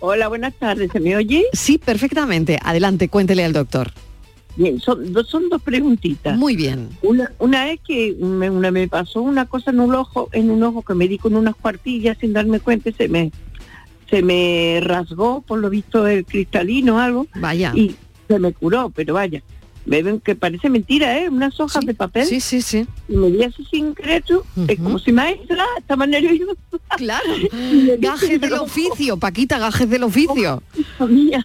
[0.00, 0.90] Hola, buenas tardes.
[0.92, 1.44] ¿Se me oye?
[1.52, 2.58] Sí, perfectamente.
[2.62, 3.92] Adelante, cuéntele al doctor.
[4.56, 6.36] Bien, son, dos, son dos preguntitas.
[6.36, 6.90] Muy bien.
[7.02, 10.62] Una, una es que me, una, me pasó una cosa en un ojo, en un
[10.62, 13.32] ojo que me di con unas cuartillas sin darme cuenta, se me
[14.10, 17.26] se me rasgó, por lo visto, el cristalino o algo.
[17.34, 17.72] Vaya.
[17.74, 17.96] Y
[18.28, 19.42] se me curó, pero vaya.
[19.86, 21.28] Ven que parece mentira, ¿eh?
[21.28, 22.26] Unas hojas de papel.
[22.26, 22.86] Sí, sí, sí.
[23.08, 26.52] Y me di así sin crédito, es como si maestra, estaba nerviosa.
[26.96, 27.26] Claro,
[27.98, 30.62] gajes del oficio, Paquita, gajes del oficio.
[31.08, 31.44] Mía.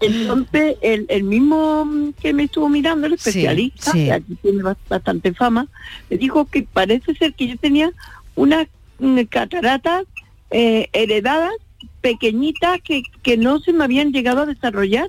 [0.00, 1.86] Entonces, el, el, mismo
[2.18, 5.68] que me estuvo mirando, el especialista, que aquí tiene bastante fama,
[6.08, 7.92] me dijo que parece ser que yo tenía
[8.36, 8.66] una
[9.28, 10.04] catarata
[10.50, 11.50] eh, heredada
[12.00, 15.08] pequeñitas que, que no se me habían llegado a desarrollar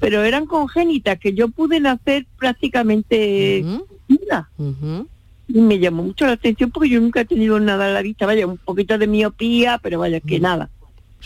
[0.00, 3.64] pero eran congénitas que yo pude nacer prácticamente
[5.48, 8.26] Y me llamó mucho la atención porque yo nunca he tenido nada a la vista,
[8.26, 10.70] vaya, un poquito de miopía, pero vaya, que nada.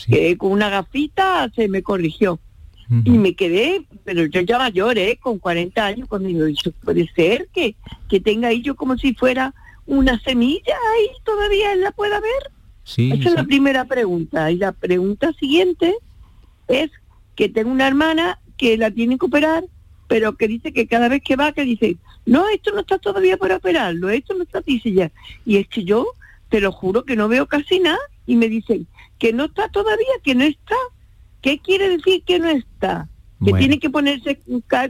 [0.09, 2.39] Que con una gafita se me corrigió.
[3.05, 5.19] Y me quedé, pero yo ya mayor, ¿eh?
[5.19, 7.75] con 40 años, cuando digo, eso puede ser que,
[8.11, 9.55] que tenga ahí yo como si fuera
[9.87, 12.51] una semilla ahí todavía él la pueda ver.
[12.85, 14.51] Sí, Esa es la primera pregunta.
[14.51, 15.95] Y la pregunta siguiente
[16.69, 16.91] es
[17.35, 19.65] que tengo una hermana que la tienen que operar,
[20.07, 21.97] pero que dice que cada vez que va, que dice,
[22.27, 25.11] no, esto no está todavía para operarlo, esto no está, dice ya.
[25.45, 26.07] Y es que yo,
[26.49, 28.87] te lo juro que no veo casi nada, y me dicen
[29.19, 30.77] que no está todavía, que no está.
[31.41, 33.09] ¿Qué quiere decir que no está?
[33.45, 34.39] ¿Que tiene que ponerse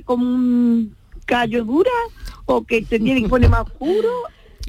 [0.04, 1.90] como un callo dura?
[2.44, 4.10] ¿O que se tiene que poner más puro?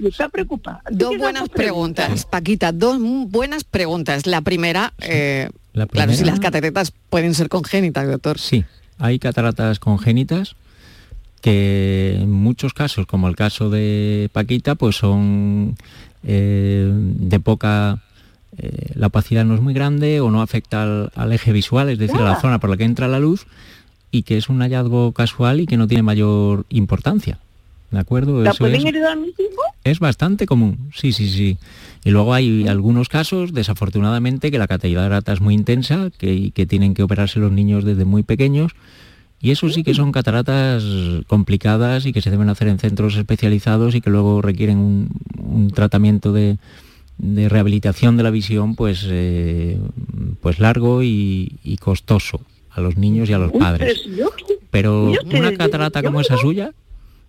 [0.02, 0.82] Está preocupada.
[0.90, 4.26] Dos buenas preguntas, Paquita, dos buenas preguntas.
[4.28, 8.40] La primera, eh, la primera, claro, si las cataratas pueden ser congénitas, doctor.
[8.40, 8.64] Sí,
[9.00, 10.56] hay cataratas congénitas
[11.42, 15.76] que en muchos casos, como el caso de Paquita, pues son
[16.24, 18.00] eh, de poca...
[18.58, 22.18] Eh, la opacidad no es muy grande o no afecta al, eje visual, es decir,
[22.18, 23.48] a la zona por la que entra la luz,
[24.10, 27.40] y que es un hallazgo casual y que no tiene mayor importancia.
[27.94, 28.42] ¿De acuerdo?
[28.42, 29.66] ¿La pueden heredar mis hijos?
[29.84, 31.60] Es bastante común, sí, sí, sí.
[32.04, 36.96] Y luego hay algunos casos, desafortunadamente, que la catarata es muy intensa, que, que tienen
[36.96, 38.72] que operarse los niños desde muy pequeños.
[39.40, 40.84] Y eso sí que son cataratas
[41.28, 46.34] complicadas y que se deben hacer en centros especializados y que luego requieren un, tratamiento
[46.34, 46.58] de,
[47.20, 49.78] rehabilitación de la visión pues, eh,
[50.42, 54.02] pues largo y, y, costoso a los niños y a los padres.
[54.72, 56.72] Pero una catarata como esa suya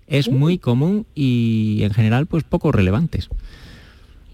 [0.06, 3.28] es muy común y en general pues poco relevantes.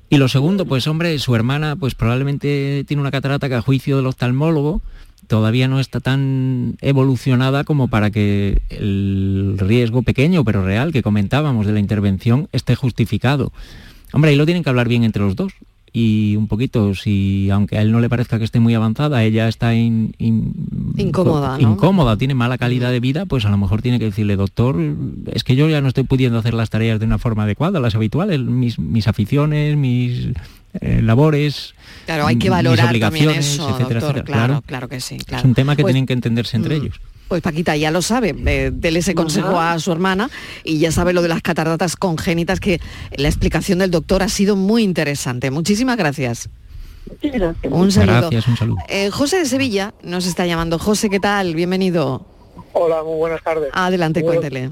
[0.08, 3.96] Y lo segundo, pues hombre, su hermana pues probablemente tiene una catarata que a juicio
[3.96, 4.82] del oftalmólogo
[5.28, 11.66] todavía no está tan evolucionada como para que el riesgo pequeño pero real que comentábamos
[11.66, 13.52] de la intervención esté justificado.
[14.12, 15.52] Hombre, ahí lo tienen que hablar bien entre los dos
[15.92, 19.48] y un poquito, si aunque a él no le parezca que esté muy avanzada, ella
[19.48, 24.36] está incómoda, incómoda, tiene mala calidad de vida, pues a lo mejor tiene que decirle,
[24.36, 24.76] doctor,
[25.32, 27.94] es que yo ya no estoy pudiendo hacer las tareas de una forma adecuada, las
[27.94, 30.28] habituales, mis, mis aficiones, mis
[30.80, 31.74] eh, labores,
[32.06, 35.18] claro, hay que valorar obligaciones, eso, etcétera, Claro, claro, que sí.
[35.28, 36.82] Es un tema que pues tienen que entenderse entre mm.
[36.82, 37.00] ellos.
[37.30, 40.28] Pues Paquita ya lo sabe, eh, dele ese consejo a su hermana
[40.64, 42.80] y ya sabe lo de las cataratas congénitas, que
[43.16, 45.52] la explicación del doctor ha sido muy interesante.
[45.52, 46.50] Muchísimas gracias.
[47.70, 48.30] Un saludo.
[48.30, 48.78] Gracias, un saludo.
[48.88, 50.80] Eh, José de Sevilla nos está llamando.
[50.80, 51.54] José, ¿qué tal?
[51.54, 52.26] Bienvenido.
[52.72, 53.70] Hola, muy buenas tardes.
[53.74, 54.70] Adelante, cuéntele.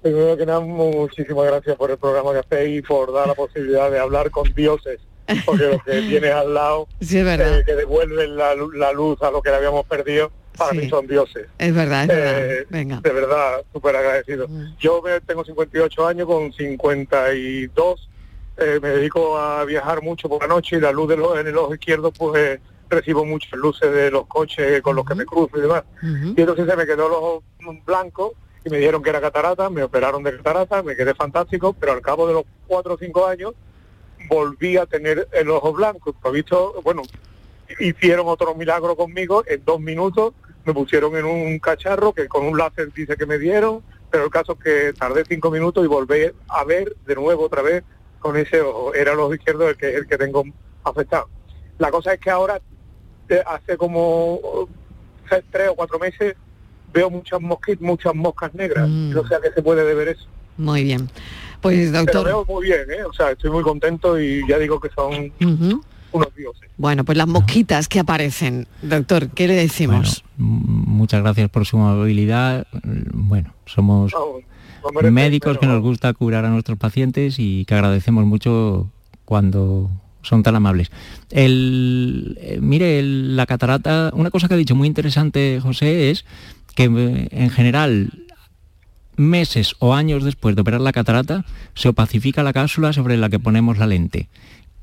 [0.00, 3.90] Primero que nada, muchísimas gracias por el programa que hacéis y por dar la posibilidad
[3.90, 5.00] de hablar con dioses,
[5.44, 9.50] porque lo que tienes al lado, eh, que devuelven la, la, luz a lo que
[9.50, 11.46] le habíamos perdido, para mí son dioses.
[11.58, 12.52] Es verdad, es verdad.
[12.52, 13.00] Eh, Venga.
[13.02, 14.48] De verdad, súper agradecido.
[14.48, 14.76] Mm.
[14.78, 18.08] Yo tengo 58 años, con 52
[18.58, 21.58] eh, me dedico a viajar mucho por la noche y la luz de en el
[21.58, 25.60] ojo izquierdo pues recibo muchas luces de los coches con los que me cruzo y
[25.60, 25.84] demás.
[26.02, 27.42] Y entonces se me quedó el ojo
[27.84, 31.92] blanco y me dijeron que era catarata, me operaron de catarata, me quedé fantástico, pero
[31.92, 33.52] al cabo de los 4 o 5 años
[34.28, 36.12] volví a tener el ojo blanco.
[36.14, 37.02] Por visto, bueno,
[37.78, 40.32] hicieron otro milagro conmigo en dos minutos
[40.66, 44.30] me pusieron en un cacharro que con un láser dice que me dieron, pero el
[44.30, 47.84] caso es que tardé cinco minutos y volví a ver de nuevo otra vez
[48.18, 48.92] con ese ojo.
[48.92, 50.44] Era el ojo izquierdo el que, el que tengo
[50.82, 51.28] afectado.
[51.78, 52.60] La cosa es que ahora,
[53.46, 54.68] hace como
[55.50, 56.34] tres o cuatro meses,
[56.92, 58.88] veo muchas mosquitas, muchas moscas negras.
[58.88, 59.12] Mm.
[59.12, 60.26] No sé a qué se puede deber eso.
[60.56, 61.08] Muy bien.
[61.60, 62.24] Pues doctor.
[62.24, 63.04] Pero veo muy bien, ¿eh?
[63.04, 65.32] O sea, estoy muy contento y ya digo que son
[66.16, 66.68] unos dioses.
[66.76, 70.24] Bueno, pues las mosquitas que aparecen, doctor, ¿qué le decimos?
[70.38, 72.66] muchas gracias por su amabilidad.
[73.12, 74.12] Bueno, somos
[75.10, 78.90] médicos que nos gusta curar a nuestros pacientes y que agradecemos mucho
[79.24, 79.90] cuando
[80.22, 80.90] son tan amables.
[81.30, 86.24] El, eh, mire, la catarata, una cosa que ha dicho muy interesante José es
[86.74, 88.10] que eh, en general
[89.16, 91.44] meses o años después de operar la catarata
[91.74, 94.28] se opacifica la cápsula sobre la que ponemos la lente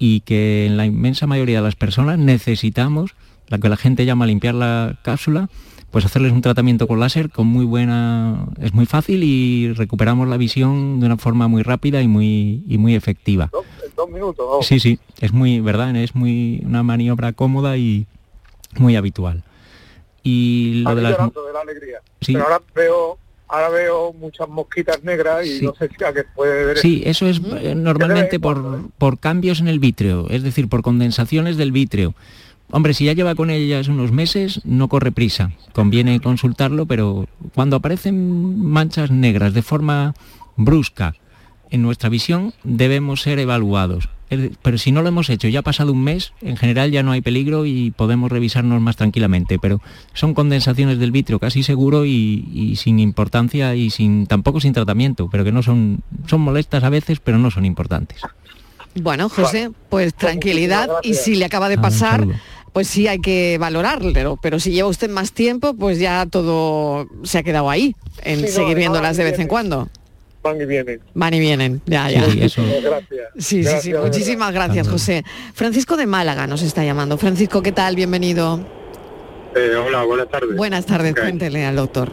[0.05, 3.15] y que en la inmensa mayoría de las personas necesitamos,
[3.47, 5.47] la que la gente llama limpiar la cápsula,
[5.91, 10.35] pues hacerles un tratamiento con láser con muy buena, es muy fácil y recuperamos la
[10.35, 13.49] visión de una forma muy rápida y muy, y muy efectiva.
[13.95, 14.67] Dos, minutos.
[14.67, 18.05] Sí, sí, es muy, verdad, es muy una maniobra cómoda y
[18.77, 19.45] muy habitual.
[20.21, 21.29] Y lo de, la
[21.61, 22.01] alegría.
[22.19, 23.17] Pero ahora veo
[23.53, 26.77] ahora veo muchas mosquitas negras y no sé si a qué puede ver.
[26.79, 31.55] Sí, eso es eh, normalmente por, por cambios en el vítreo, es decir, por condensaciones
[31.55, 32.15] del vítreo.
[32.71, 35.51] Hombre, si ya lleva con ellas unos meses, no corre prisa.
[35.73, 40.15] Conviene consultarlo, pero cuando aparecen manchas negras de forma
[40.55, 41.13] brusca
[41.69, 44.09] en nuestra visión, debemos ser evaluados.
[44.61, 47.11] Pero si no lo hemos hecho, ya ha pasado un mes, en general ya no
[47.11, 49.59] hay peligro y podemos revisarnos más tranquilamente.
[49.59, 49.81] Pero
[50.13, 55.43] son condensaciones del vitrio casi seguro y, sin importancia y sin tampoco sin tratamiento, pero
[55.43, 58.21] que no son, son molestas a veces, pero no son importantes.
[58.95, 62.27] Bueno, José, pues tranquilidad y si le acaba de ah, pasar,
[62.73, 67.39] pues sí hay que valorarlo, pero si lleva usted más tiempo, pues ya todo se
[67.39, 69.89] ha quedado ahí, en seguir viéndolas de vez en cuando.
[70.43, 71.01] Van y vienen.
[71.13, 72.25] Van y vienen, ya, ya.
[72.25, 72.61] Sí, eso.
[73.37, 75.23] sí, sí, sí, muchísimas gracias, José.
[75.53, 77.17] Francisco de Málaga nos está llamando.
[77.17, 77.95] Francisco, ¿qué tal?
[77.95, 78.59] Bienvenido.
[79.55, 80.55] Eh, hola, buenas tardes.
[80.55, 82.11] Buenas tardes, cuéntele al doctor.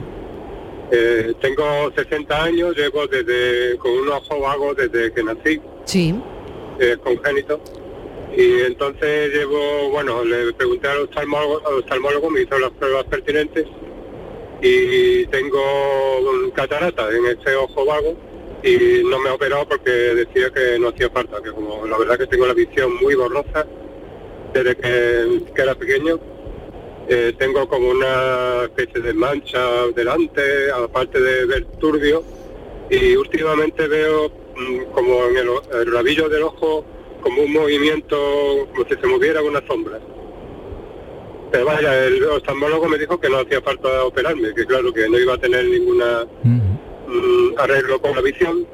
[0.93, 5.61] Eh, tengo 60 años, llevo desde con un ojo vago desde que nací.
[5.85, 6.14] Sí.
[6.78, 7.61] Eh, congénito
[8.37, 13.66] y entonces llevo, bueno, le pregunté al oftalmólogo, al oftalmólogo, me hizo las pruebas pertinentes
[14.63, 15.61] y tengo
[16.55, 18.15] catarata en este ojo vago
[18.63, 22.19] y no me ha operado porque decía que no hacía falta, que como la verdad
[22.19, 23.67] que tengo la visión muy borrosa
[24.53, 26.19] desde que, era pequeño.
[27.09, 32.23] Eh, tengo como una especie de mancha delante, aparte de ver turbio,
[32.89, 36.85] y últimamente veo mm, como en el, el rabillo del ojo
[37.23, 39.99] como un movimiento, como si se moviera una sombra.
[41.51, 45.18] Pero vaya, el oftalmólogo me dijo que no hacía falta operarme, que claro, que no
[45.18, 48.66] iba a tener ninguna mm, arreglo con la visión,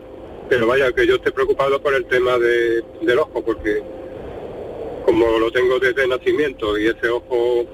[0.48, 3.82] pero vaya, que yo estoy preocupado por el tema de, del ojo, porque
[5.04, 7.64] como lo tengo desde nacimiento y ese ojo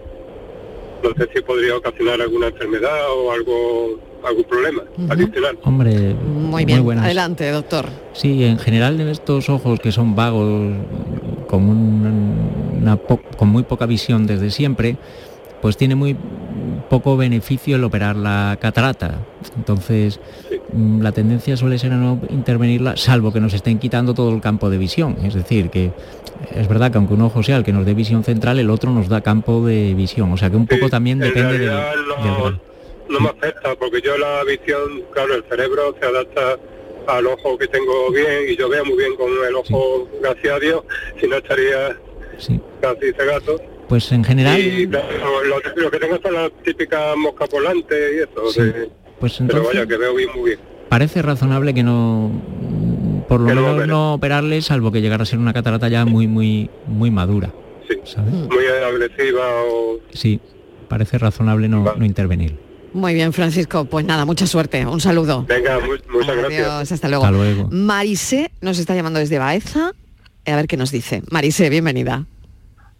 [1.02, 5.58] no sé si podría ocasionar alguna enfermedad o algo algún problema adicional.
[5.64, 7.86] Hombre, muy bien, adelante, doctor.
[8.12, 10.74] Sí, en general en estos ojos que son vagos,
[11.48, 12.51] con,
[12.82, 12.98] una,
[13.36, 14.96] con muy poca visión desde siempre,
[15.60, 16.16] pues tiene muy
[16.90, 19.20] poco beneficio el operar la catarata.
[19.56, 20.20] Entonces,
[20.72, 24.40] mm, la tendencia suele ser a no intervenirla, salvo que nos estén quitando todo el
[24.40, 25.16] campo de visión.
[25.22, 25.92] Es decir, que
[26.54, 28.90] es verdad que aunque un ojo sea el que nos dé visión central, el otro
[28.90, 30.32] nos da campo de visión.
[30.32, 31.70] O sea que un poco también depende de
[33.12, 36.58] no me afecta porque yo la visión, claro, el cerebro se adapta
[37.08, 40.58] al ojo que tengo bien y yo veo muy bien con el ojo, gracias a
[40.58, 40.82] Dios,
[41.20, 41.96] si no estaría
[42.80, 43.60] casi cegato.
[43.88, 44.60] Pues en general...
[44.90, 50.14] lo, que tengo son las típicas moscas volantes y eso, pues pero vaya, que veo
[50.14, 50.60] bien muy bien.
[50.88, 52.30] Parece razonable que no
[53.28, 56.70] por lo menos no, operarle, salvo que llegara a ser una catarata ya muy, muy,
[56.86, 57.52] muy madura.
[57.88, 57.96] Sí,
[58.50, 59.98] muy agresiva o...
[60.12, 60.40] Sí,
[60.88, 62.58] parece razonable no, no intervenir.
[62.92, 63.86] Muy bien, Francisco.
[63.86, 64.84] Pues nada, mucha suerte.
[64.84, 65.46] Un saludo.
[65.48, 65.78] Venga,
[66.10, 66.92] muchas gracias.
[66.92, 67.24] Hasta luego.
[67.24, 67.68] Hasta luego.
[67.70, 69.92] Marise nos está llamando desde Baeza.
[70.46, 71.22] A ver qué nos dice.
[71.30, 72.26] Marise, bienvenida.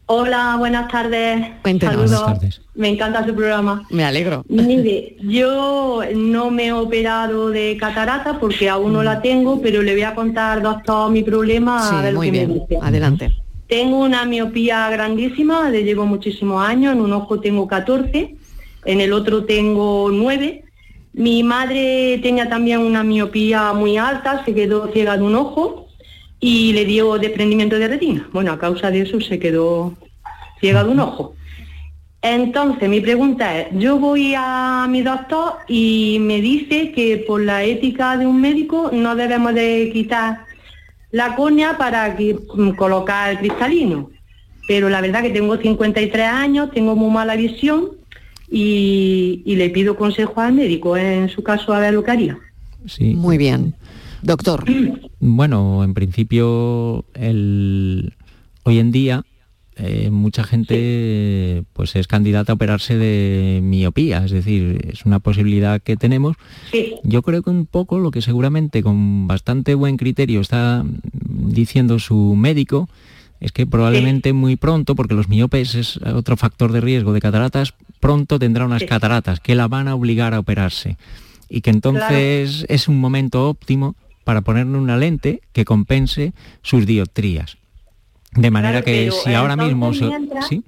[0.06, 1.46] Hola, buenas tardes.
[1.62, 1.96] Cuéntenos.
[1.96, 2.60] Buenas tardes.
[2.74, 3.86] Me encanta su programa.
[3.90, 4.44] Me alegro.
[4.48, 9.92] Mire, yo no me he operado de catarata porque aún no la tengo, pero le
[9.92, 11.88] voy a contar, doctor, mi problema.
[11.88, 12.62] Sí, muy bien.
[12.80, 13.30] Adelante.
[13.68, 18.36] Tengo una miopía grandísima, le llevo muchísimos años, en un ojo tengo 14
[18.84, 20.64] en el otro tengo nueve.
[21.12, 25.88] Mi madre tenía también una miopía muy alta, se quedó ciega de un ojo
[26.44, 28.28] y le dio desprendimiento de retina.
[28.32, 29.94] Bueno, a causa de eso se quedó
[30.60, 31.34] ciega de un ojo.
[32.20, 37.62] Entonces, mi pregunta es, yo voy a mi doctor y me dice que por la
[37.62, 40.44] ética de un médico no debemos de quitar
[41.12, 44.10] la córnea para que, mm, colocar el cristalino.
[44.66, 47.90] Pero la verdad que tengo 53 años, tengo muy mala visión
[48.50, 52.38] y, le pido consejo al médico en su caso a ver lo que haría.
[52.86, 53.14] Sí.
[53.14, 53.74] Muy bien.
[54.22, 54.64] Doctor.
[55.20, 58.14] Bueno, en principio el,
[58.64, 59.24] hoy en día
[59.76, 65.80] eh, mucha gente pues es candidata a operarse de miopía, es decir, es una posibilidad
[65.80, 66.36] que tenemos.
[67.02, 72.34] Yo creo que un poco lo que seguramente con bastante buen criterio está diciendo su
[72.36, 72.88] médico
[73.40, 77.74] es que probablemente muy pronto, porque los miopes es otro factor de riesgo de cataratas,
[77.98, 80.96] pronto tendrá unas cataratas que la van a obligar a operarse.
[81.48, 87.58] Y que entonces es un momento óptimo para ponerle una lente que compense sus dioptrías.
[88.32, 89.92] De manera que si ahora mismo...
[89.92, 90.64] ¿sí?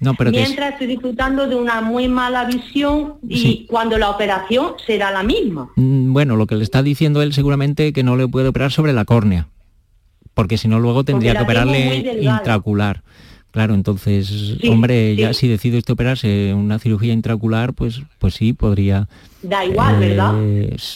[0.00, 5.10] No, pero Mientras estoy disfrutando de una muy mala visión y cuando la operación será
[5.10, 5.68] la misma.
[5.76, 8.94] Mm, bueno, lo que le está diciendo él seguramente que no le puede operar sobre
[8.94, 9.48] la córnea,
[10.32, 13.02] porque si no luego tendría que operarle intraocular.
[13.50, 19.08] Claro, entonces, hombre, ya si decide usted operarse una cirugía intraocular, pues, pues sí, podría...
[19.42, 20.34] Da igual, ¿verdad?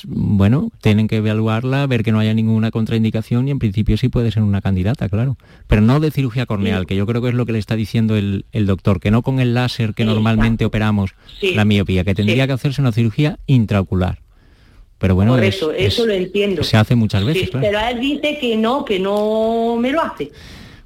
[0.06, 4.30] Bueno, tienen que evaluarla, ver que no haya ninguna contraindicación y en principio sí puede
[4.30, 5.36] ser una candidata, claro.
[5.66, 8.16] Pero no de cirugía corneal, que yo creo que es lo que le está diciendo
[8.16, 12.52] el, doctor, que no con el láser que normalmente operamos la miopía, que tendría que
[12.52, 14.18] hacerse una cirugía intraocular.
[14.98, 16.62] Pero bueno, eso, eso lo entiendo.
[16.62, 17.66] Se hace muchas veces, claro.
[17.66, 20.30] Pero él dice que no, que no me lo hace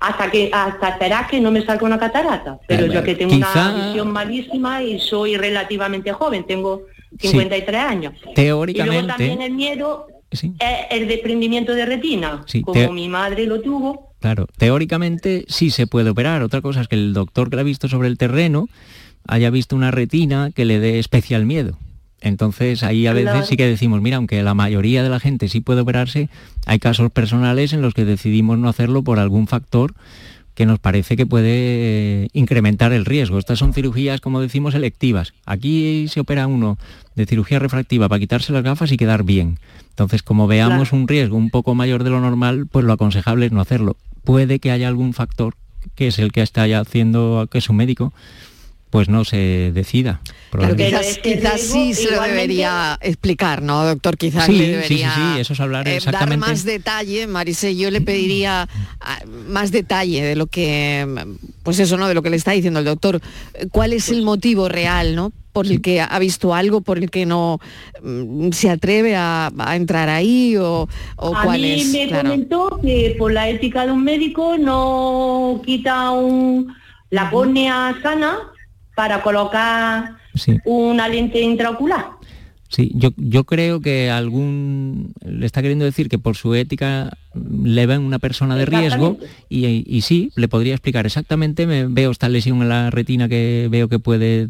[0.00, 2.58] hasta que hasta esperar que no me salga una catarata.
[2.68, 6.84] Pero yo que tengo una visión malísima y soy relativamente joven, tengo
[7.18, 8.14] 53 años.
[8.34, 8.98] Teóricamente.
[8.98, 10.44] Y luego también el miedo es
[10.90, 14.14] el desprendimiento de retina, como mi madre lo tuvo.
[14.20, 16.42] Claro, teóricamente sí se puede operar.
[16.42, 18.68] Otra cosa es que el doctor que la ha visto sobre el terreno
[19.26, 21.78] haya visto una retina que le dé especial miedo.
[22.20, 25.60] Entonces ahí a veces sí que decimos, mira, aunque la mayoría de la gente sí
[25.60, 26.28] puede operarse,
[26.66, 29.94] hay casos personales en los que decidimos no hacerlo por algún factor
[30.58, 33.38] que nos parece que puede eh, incrementar el riesgo.
[33.38, 35.32] Estas son cirugías, como decimos, electivas.
[35.46, 36.78] Aquí se opera uno
[37.14, 39.60] de cirugía refractiva para quitarse las gafas y quedar bien.
[39.90, 43.52] Entonces, como veamos un riesgo un poco mayor de lo normal, pues lo aconsejable es
[43.52, 43.96] no hacerlo.
[44.24, 45.54] Puede que haya algún factor
[45.94, 48.12] que es el que está ya haciendo que es un médico,
[48.90, 50.20] pues no se decida.
[51.22, 54.16] quizás, sí se lo debería explicar, ¿no, doctor?
[54.16, 58.00] Quizás sí, debería sí, sí, eso es hablar eh, dar más detalle, Marise, yo le
[58.00, 58.68] pediría
[59.00, 59.18] ah,
[59.48, 61.06] más detalle de lo que,
[61.62, 62.08] pues eso, ¿no?
[62.08, 63.20] De lo que le está diciendo el doctor.
[63.70, 65.32] ¿Cuál es el motivo real, ¿no?
[65.52, 67.58] por el que ha visto algo, por el que no
[68.00, 73.48] mm, se atreve a, entrar ahí o, o a mí me comentó que por la
[73.48, 76.72] ética de un médico no quita un,
[77.10, 78.38] la córnea sana
[78.98, 80.16] para colocar
[80.64, 82.06] una lente intraocular.
[82.68, 87.86] Sí, yo, yo creo que algún le está queriendo decir que por su ética le
[87.86, 89.16] ven una persona de riesgo
[89.48, 93.88] y, sí, le podría explicar exactamente, me veo esta lesión en la retina que veo
[93.88, 94.48] que puede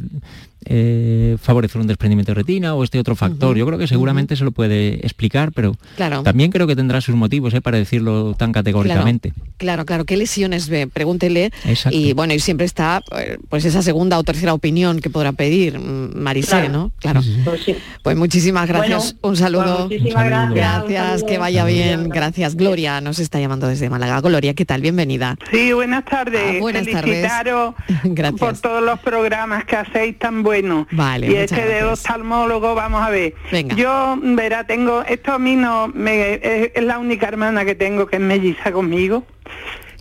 [0.68, 3.56] eh, favorecer un desprendimiento de retina o este otro factor.
[3.56, 5.76] Yo creo que seguramente se lo puede explicar, pero
[6.24, 9.32] también creo que tendrá sus motivos eh, para decirlo tan categóricamente.
[9.56, 10.86] Claro, claro, ¿qué lesiones ve?
[10.86, 11.50] Pregúntele.
[11.90, 15.78] Y bueno, y siempre está eh, pues esa segunda o tercera opinión que podrá pedir
[15.78, 16.92] mm, Marisé, ¿no?
[16.98, 17.20] Claro.
[17.44, 19.16] Pues, pues, muchísimas gracias.
[19.22, 19.88] un saludo.
[19.88, 21.22] gracias.
[21.24, 22.08] que vaya bien.
[22.08, 24.20] Gracias, Gloria nos está llamando desde Málaga.
[24.20, 24.80] Gloria, ¿qué tal?
[24.80, 25.36] Bienvenida.
[25.50, 26.56] Sí, buenas tardes.
[26.56, 27.74] Ah, buenas Felicitaros
[28.38, 30.86] por todos los programas que hacéis tan bueno.
[30.92, 33.34] Vale, y este de oftalmólogo, vamos a ver.
[33.76, 36.34] Yo, verá, tengo, esto a mí no, me,
[36.74, 39.24] es, la única hermana que tengo que es melliza conmigo.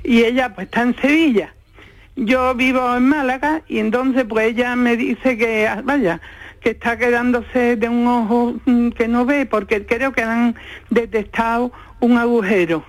[0.03, 1.53] Y ella pues está en Sevilla.
[2.15, 6.19] Yo vivo en Málaga y entonces pues ella me dice que, vaya,
[6.61, 10.55] que está quedándose de un ojo mm, que no ve porque creo que han
[10.89, 12.83] detectado un agujero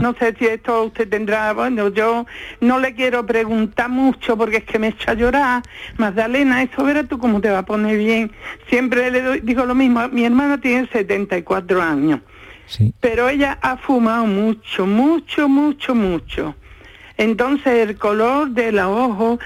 [0.00, 2.26] no sé si esto usted tendrá, bueno, yo
[2.60, 5.62] no le quiero preguntar mucho porque es que me echa a llorar.
[5.96, 8.32] Magdalena, eso verás tú cómo te va a poner bien.
[8.68, 12.20] Siempre le digo lo mismo, mi hermana tiene 74 años,
[13.00, 16.54] pero ella ha fumado mucho, mucho, mucho, mucho.
[17.18, 19.38] Entonces el color de los ojos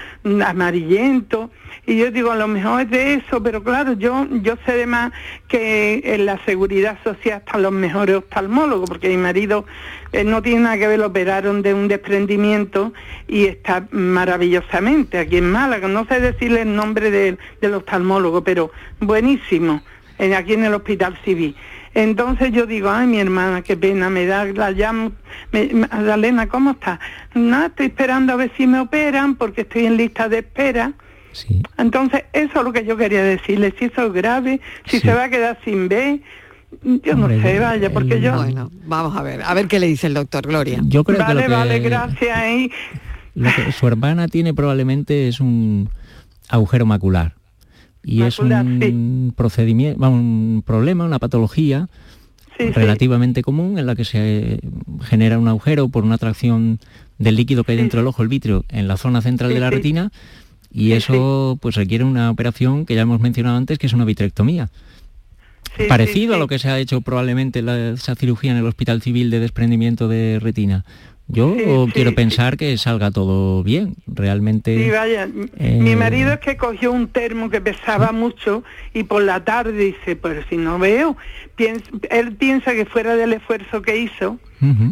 [0.45, 1.49] amarillento,
[1.85, 4.85] y yo digo, a lo mejor es de eso, pero claro, yo, yo sé de
[4.85, 5.11] más
[5.47, 9.65] que en la seguridad social están los mejores oftalmólogos, porque mi marido
[10.11, 12.93] eh, no tiene nada que ver, lo operaron de un desprendimiento
[13.27, 15.87] y está maravillosamente aquí en Málaga.
[15.87, 19.81] No sé decirle el nombre del oftalmólogo, pero buenísimo,
[20.37, 21.55] aquí en el Hospital Civil.
[21.93, 25.11] Entonces yo digo, ay, mi hermana, qué pena, me da, la llamo,
[25.51, 26.99] Magdalena, ¿cómo está?
[27.33, 30.93] No, estoy esperando a ver si me operan porque estoy en lista de espera.
[31.33, 31.61] Sí.
[31.77, 35.25] Entonces, eso es lo que yo quería decirle, si eso es grave, si se va
[35.25, 36.21] a quedar sin ver,
[36.81, 38.35] yo no sé, vaya, porque yo...
[38.35, 40.79] Bueno, vamos a ver, a ver qué le dice el doctor Gloria.
[40.83, 42.71] Yo creo vale, que lo vale, gracias.
[43.35, 45.89] Lo que su hermana tiene probablemente es un
[46.49, 47.33] agujero macular
[48.03, 51.89] y es un procedimiento, un problema, una patología
[52.57, 54.59] relativamente común en la que se
[55.01, 56.79] genera un agujero por una atracción
[57.17, 59.69] del líquido que hay dentro del ojo, el vitrio, en la zona central de la
[59.69, 60.11] retina.
[60.73, 64.69] Y eso pues requiere una operación que ya hemos mencionado antes, que es una vitrectomía.
[65.87, 69.29] Parecido a lo que se ha hecho probablemente la, esa cirugía en el Hospital Civil
[69.29, 70.85] de desprendimiento de retina.
[71.27, 74.77] Yo quiero pensar que salga todo bien, realmente.
[74.77, 75.29] Sí, vaya.
[75.57, 78.63] Eh, Mi marido es que cogió un termo que pesaba mucho
[78.93, 81.15] y por la tarde dice, pero si no veo,
[82.09, 84.39] él piensa que fuera del esfuerzo que hizo,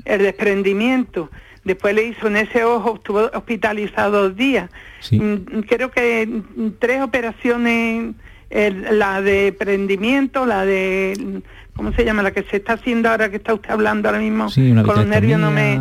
[0.05, 1.29] el desprendimiento
[1.63, 4.69] después le hizo en ese ojo, estuvo hospitalizado dos días.
[5.11, 6.41] Mm, creo que
[6.79, 8.15] tres operaciones,
[8.49, 11.41] la de prendimiento, la de
[11.79, 12.23] ¿cómo se llama?
[12.23, 14.49] La que se está haciendo ahora que está usted hablando ahora mismo
[14.85, 15.79] con los nervios no me...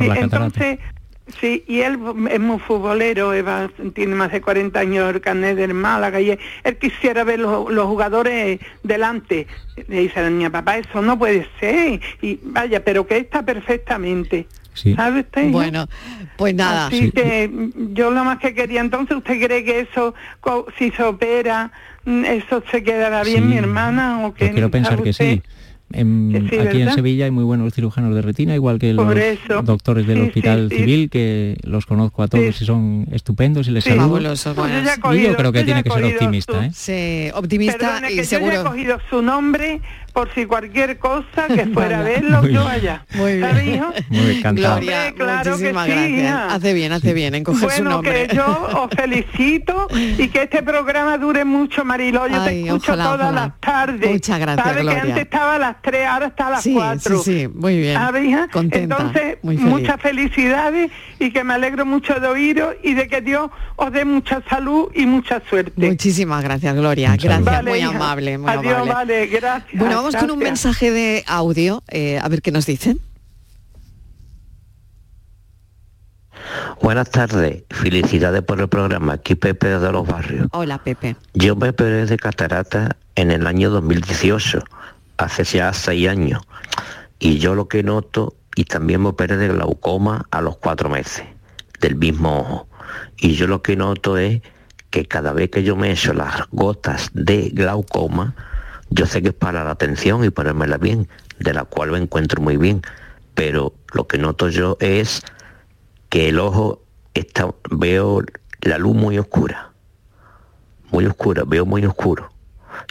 [0.00, 0.78] entonces,
[1.38, 1.98] sí, y él
[2.30, 6.30] es muy futbolero, Eva, tiene más de 40 años el carnet del Málaga y
[6.64, 9.46] él, quisiera ver los, jugadores delante.
[9.88, 12.00] Le dice a la niña, papá, eso no puede ser.
[12.22, 14.46] Y vaya, pero que está perfectamente.
[14.72, 15.50] ¿Sabe usted?
[15.50, 15.86] Bueno,
[16.38, 16.86] pues nada.
[16.86, 17.50] Así que
[17.92, 20.14] yo lo más que quería, entonces, ¿usted cree que eso,
[20.78, 21.70] si se opera,
[22.06, 24.26] eso se quedará bien, mi hermana?
[24.26, 25.42] ¿o que quiero pensar que sí
[25.92, 29.06] aquí en Sevilla hay muy buenos cirujanos de retina, igual que los
[29.64, 34.18] doctores del Hospital Civil, que los conozco a todos y son estupendos y les saludo.
[34.20, 36.70] y yo creo que tiene que ser optimista.
[36.88, 37.32] ¿eh?
[37.34, 38.52] optimista y seguro.
[38.54, 39.80] Yo he cogido su nombre
[40.12, 43.04] por si cualquier cosa que fuera a verlo yo allá.
[43.14, 43.82] Muy bien.
[44.08, 44.76] Muy encantado.
[44.76, 46.52] Gloria, claro muchísimas que sí, gracias.
[46.52, 48.26] Hace bien, hace bien en coger su nombre.
[48.28, 48.46] que yo
[48.82, 52.26] os felicito y que este programa dure mucho, Mariló.
[52.26, 54.10] Yo te escucho todas las tardes.
[54.10, 57.18] Muchas gracias, ¿Sabe que antes estaba a las 3, ahora está a las 4.
[57.22, 57.98] Sí, sí, muy bien.
[58.52, 63.50] Contenta, Entonces, muchas felicidades y que me alegro mucho de oíros y de que Dios
[63.76, 65.86] os dé mucha salud y mucha suerte.
[65.88, 67.16] Muchísimas gracias, Gloria.
[67.20, 69.78] Gracias, muy amable, muy Adiós, vale, gracias.
[69.78, 73.00] Bueno, vamos con un mensaje de audio, eh, a ver qué nos dicen.
[76.82, 79.14] Buenas tardes, felicidades por el programa.
[79.14, 80.48] Aquí Pepe de los Barrios.
[80.50, 81.16] Hola Pepe.
[81.34, 84.62] Yo me operé de catarata en el año 2018,
[85.18, 86.42] hace ya seis años.
[87.20, 91.24] Y yo lo que noto, y también me operé de glaucoma a los cuatro meses,
[91.80, 92.68] del mismo ojo.
[93.16, 94.42] Y yo lo que noto es
[94.90, 98.34] que cada vez que yo me echo las gotas de glaucoma,
[98.94, 102.40] yo sé que es para la atención y ponérmela bien, de la cual me encuentro
[102.40, 102.82] muy bien,
[103.34, 105.22] pero lo que noto yo es
[106.08, 106.82] que el ojo
[107.14, 108.22] está, veo
[108.60, 109.72] la luz muy oscura,
[110.90, 112.30] muy oscura, veo muy oscuro.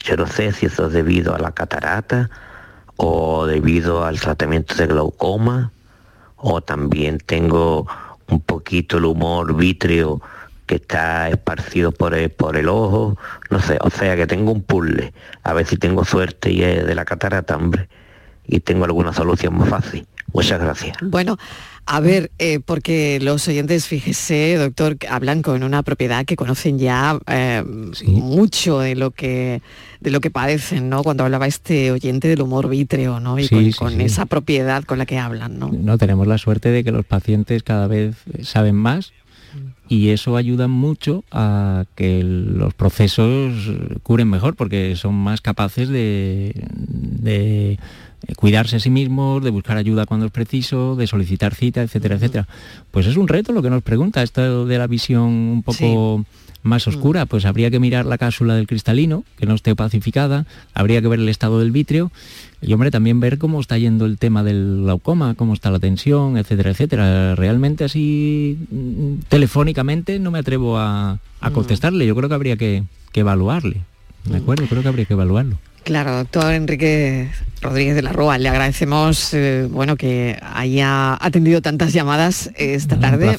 [0.04, 2.30] Yo no sé si eso es debido a la catarata
[2.98, 5.72] o debido al tratamiento de glaucoma
[6.36, 7.88] o también tengo
[8.28, 10.22] un poquito el humor vítreo
[10.72, 13.18] que está esparcido por el, por el ojo,
[13.50, 15.12] no sé, o sea que tengo un puzzle,
[15.44, 17.90] a ver si tengo suerte y es de la catarata, hombre,
[18.48, 20.08] y tengo alguna solución más fácil.
[20.32, 20.96] Muchas gracias.
[21.02, 21.38] Bueno,
[21.86, 27.20] a ver, eh, porque los oyentes, fíjese, doctor, hablan con una propiedad que conocen ya
[27.28, 27.66] eh,
[28.06, 29.62] mucho de lo que
[30.00, 31.04] de lo que padecen, ¿no?
[31.04, 33.38] Cuando hablaba este oyente del humor vítreo, ¿no?
[33.38, 35.70] Y con, esa propiedad con la que hablan, ¿no?
[35.70, 39.12] No, tenemos la suerte de que los pacientes cada vez saben más
[39.92, 43.54] y eso ayuda mucho a que los procesos
[44.04, 47.78] curen mejor porque son más capaces de,
[48.38, 52.48] cuidarse a sí mismos, de buscar ayuda cuando es preciso, de solicitar cita, etcétera, etcétera.
[52.92, 56.24] Pues es un reto lo que nos pregunta, esto de la visión un poco
[56.64, 61.02] más oscura, pues habría que mirar la cápsula del cristalino, que no esté pacificada, habría
[61.02, 62.12] que ver el estado del vítreo
[62.62, 66.38] y hombre, también ver cómo está yendo el tema del glaucoma, cómo está la tensión,
[66.38, 67.36] etcétera, etcétera.
[67.36, 71.52] Realmente así mm, telefónicamente no me atrevo a, mm.
[71.54, 72.06] contestarle.
[72.06, 72.84] Yo creo que habría que,
[73.16, 73.82] evaluarle.
[74.26, 74.42] ¿De mm.
[74.44, 74.66] acuerdo?
[74.68, 75.58] Creo que habría que evaluarlo.
[75.84, 81.92] Claro, doctor Enrique Rodríguez de la Rúa, le agradecemos eh, bueno que haya atendido tantas
[81.92, 83.36] llamadas esta tarde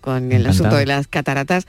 [0.00, 1.66] con el asunto de las cataratas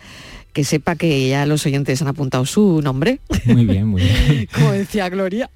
[0.56, 3.20] que sepa que ya los oyentes han apuntado su nombre.
[3.43, 4.47] Muy bien, muy bien.
[4.53, 5.49] Como decía Gloria,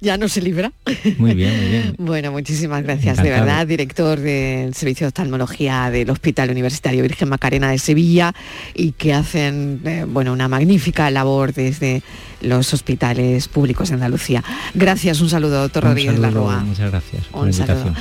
[0.00, 0.72] ya no se libra.
[1.18, 1.94] Muy bien, muy bien.
[1.98, 7.70] Bueno, muchísimas gracias, de verdad, director del Servicio de Oftalmología del Hospital Universitario Virgen Macarena
[7.70, 8.34] de Sevilla
[8.74, 12.02] y que hacen, eh, bueno, una magnífica labor desde
[12.40, 14.42] los hospitales públicos de Andalucía.
[14.72, 16.60] Gracias, un saludo, doctor Rodríguez Larroa.
[16.60, 17.24] Muchas gracias.
[17.30, 17.92] un saludo.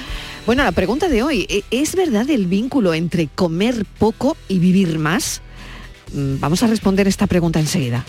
[0.45, 4.99] Bueno, la pregunta de hoy, ¿e-, ¿es verdad el vínculo entre comer poco y vivir
[4.99, 5.41] más?
[6.13, 8.05] Mm, vamos a responder esta pregunta enseguida.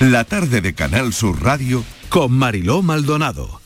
[0.00, 3.65] La tarde de Canal Sur Radio con Mariló Maldonado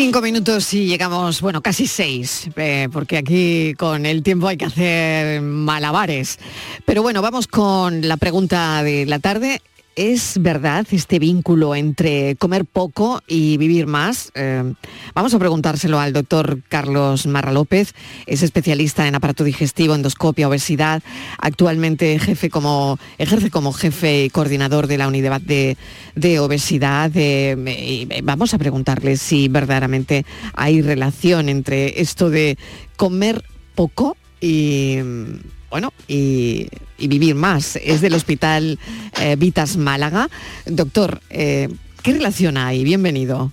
[0.00, 4.66] Cinco minutos y llegamos, bueno, casi seis, eh, porque aquí con el tiempo hay que
[4.66, 6.38] hacer malabares.
[6.84, 9.60] Pero bueno, vamos con la pregunta de la tarde.
[9.98, 14.30] ¿Es verdad este vínculo entre comer poco y vivir más?
[14.36, 14.74] Eh,
[15.12, 17.96] vamos a preguntárselo al doctor Carlos Marra López,
[18.26, 21.02] es especialista en aparato digestivo, endoscopia, obesidad,
[21.38, 25.76] actualmente jefe como, ejerce como jefe y coordinador de la unidad de,
[26.38, 27.10] obesidad.
[27.16, 30.24] Eh, vamos a preguntarle si verdaderamente
[30.54, 32.56] hay relación entre esto de
[32.96, 33.42] comer
[33.74, 34.98] poco y
[35.70, 37.76] bueno, y, vivir más.
[37.76, 38.78] Es del Hospital
[39.20, 40.28] eh, Vitas Málaga.
[40.66, 41.68] Doctor, eh,
[42.02, 42.84] ¿qué relación hay?
[42.84, 43.52] Bienvenido.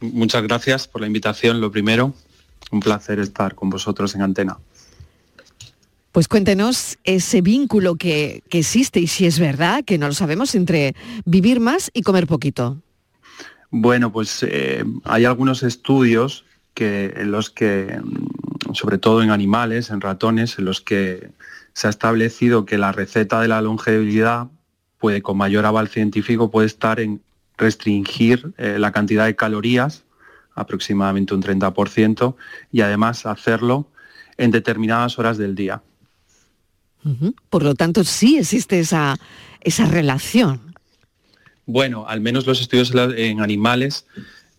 [0.00, 2.14] Muchas gracias por la invitación, lo primero.
[2.70, 4.58] Un placer estar con vosotros en antena.
[6.12, 10.94] Pues cuéntenos ese vínculo que, existe y si es verdad, que no lo sabemos, entre
[11.24, 12.80] vivir más y comer poquito.
[13.70, 18.00] Bueno, pues eh, hay algunos estudios que, en los que
[18.72, 21.30] sobre todo en animales, en ratones, en los que
[21.72, 24.48] se ha establecido que la receta de la longevidad
[24.98, 27.22] puede, con mayor aval científico, puede estar en
[27.58, 30.04] restringir eh, la cantidad de calorías,
[30.54, 32.34] aproximadamente un 30%,
[32.72, 33.90] y además hacerlo
[34.36, 35.82] en determinadas horas del día.
[37.50, 39.16] Por lo tanto, sí existe esa,
[39.60, 40.74] esa relación.
[41.66, 44.06] Bueno, al menos los estudios en animales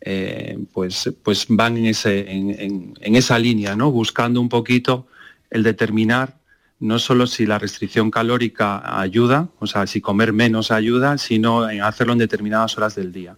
[0.10, 3.92] eh, pues, pues van en, ese, en, esa línea, ¿no?
[3.92, 5.06] buscando un poquito
[5.50, 6.38] el determinar
[6.80, 11.82] no solo si la restricción calórica ayuda, o sea, si comer menos ayuda, sino en
[11.82, 13.36] hacerlo en determinadas horas del día.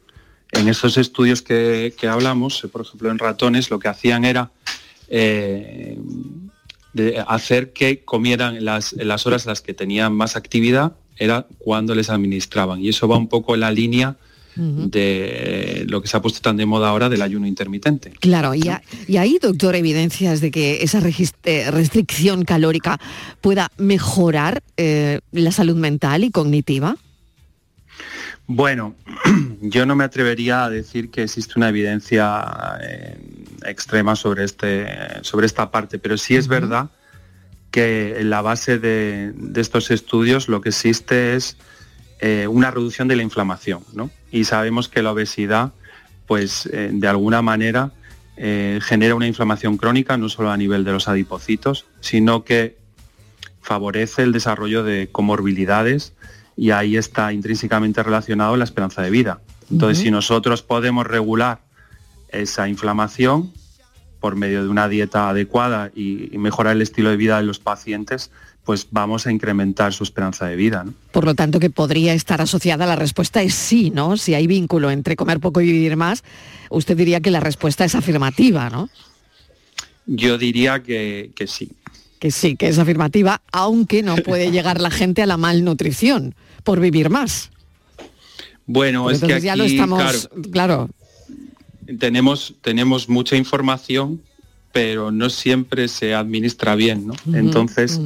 [0.52, 4.52] En esos estudios que, hablamos, por ejemplo en ratones, lo que hacían era
[5.08, 5.98] eh,
[7.26, 12.80] hacer que comieran las, las horas las que tenían más actividad, era cuando les administraban.
[12.80, 14.18] Y eso va un poco en la línea
[14.60, 18.12] de lo que se ha puesto tan de moda ahora del ayuno intermitente.
[18.20, 18.70] Claro, y,
[19.18, 21.02] hay, doctor, evidencias de que esa
[21.44, 23.00] eh, restricción calórica
[23.42, 26.98] pueda mejorar eh, la salud mental y cognitiva.
[28.48, 28.96] Bueno,
[29.62, 33.18] yo no me atrevería a decir que existe una evidencia eh,
[33.66, 34.88] extrema sobre, este,
[35.22, 36.90] sobre esta parte, pero sí es verdad
[37.72, 41.56] que en la base de, de, estos estudios lo que existe es
[42.50, 43.82] una reducción de la inflamación.
[43.94, 44.10] ¿no?
[44.32, 45.72] Y sabemos que la obesidad,
[46.28, 47.92] pues eh, de alguna manera
[48.38, 52.78] eh, genera una inflamación crónica, no solo a nivel de los adipocitos, sino que
[53.62, 56.14] favorece el desarrollo de comorbilidades
[56.56, 59.42] y ahí está intrínsecamente relacionado la esperanza de vida.
[59.72, 61.60] Entonces, si nosotros podemos regular
[62.30, 63.52] esa inflamación
[64.20, 68.32] por medio de una dieta adecuada y mejorar el estilo de vida de los pacientes,
[68.64, 70.86] pues vamos a incrementar su esperanza de vida.
[71.12, 74.18] Por lo tanto, que podría estar asociada, la respuesta es sí, ¿no?
[74.18, 76.24] Si hay vínculo entre comer poco y vivir más,
[76.70, 78.90] usted diría que la respuesta es afirmativa, ¿no?
[80.06, 81.72] Yo diría que, sí.
[82.20, 86.80] Que sí, que es afirmativa, aunque no puede llegar la gente a la malnutrición por
[86.80, 87.52] vivir más.
[88.66, 90.90] Bueno, es que aquí, ya lo estamos, claro,
[91.98, 94.22] Tenemos, tenemos mucha información,
[94.72, 97.16] pero no siempre se administra bien, ¿no?
[97.34, 98.00] Entonces,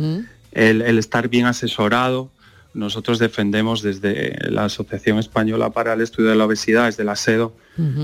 [0.54, 2.32] el, estar bien asesorado.
[2.74, 7.56] Nosotros defendemos desde la Asociación Española para el Estudio de la Obesidad, desde la SEDO,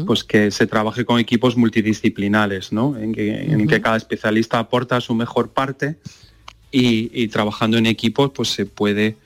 [0.06, 2.96] pues que se trabaje con equipos multidisciplinares, ¿no?
[2.98, 5.98] en, que, cada especialista aporta su mejor parte
[6.72, 9.18] y, trabajando en equipos pues se puede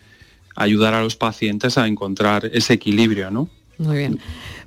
[0.55, 3.29] ayudar a los pacientes a encontrar ese equilibrio.
[3.29, 3.49] ¿no?
[3.77, 4.19] Muy bien.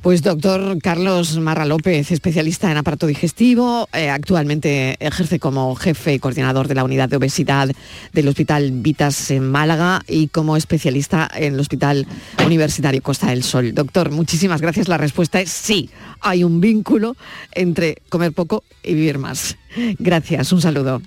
[0.07, 6.21] Pues doctor Carlos Marra López, especialista en aparato digestivo, eh, actualmente ejerce como jefe y
[6.21, 7.71] coordinador de la unidad de obesidad
[8.13, 12.07] del Hospital Vitas en Málaga y como especialista en el Hospital
[12.47, 13.75] Universitario Costa del Sol.
[13.75, 14.87] Doctor, muchísimas gracias.
[14.87, 15.91] La respuesta es sí,
[16.21, 17.17] hay un vínculo
[17.51, 19.57] entre comer poco y vivir más.
[19.99, 21.03] Gracias, un saludo.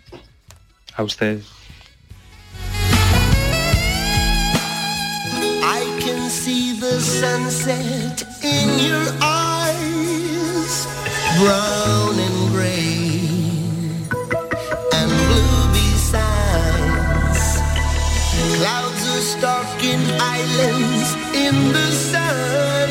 [0.96, 1.40] A usted.
[7.20, 10.88] Sunset in your eyes,
[11.38, 13.20] brown and gray
[14.98, 17.44] and blue besides.
[18.56, 20.02] Clouds are stalking
[20.38, 22.90] islands in the sun.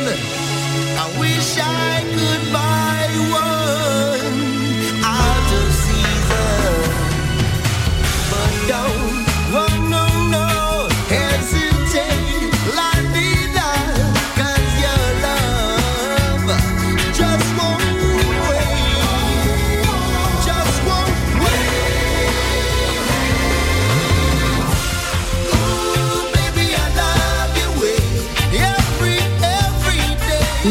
[1.03, 4.37] I wish I could buy one
[5.23, 6.75] out of season,
[8.31, 8.98] but don't.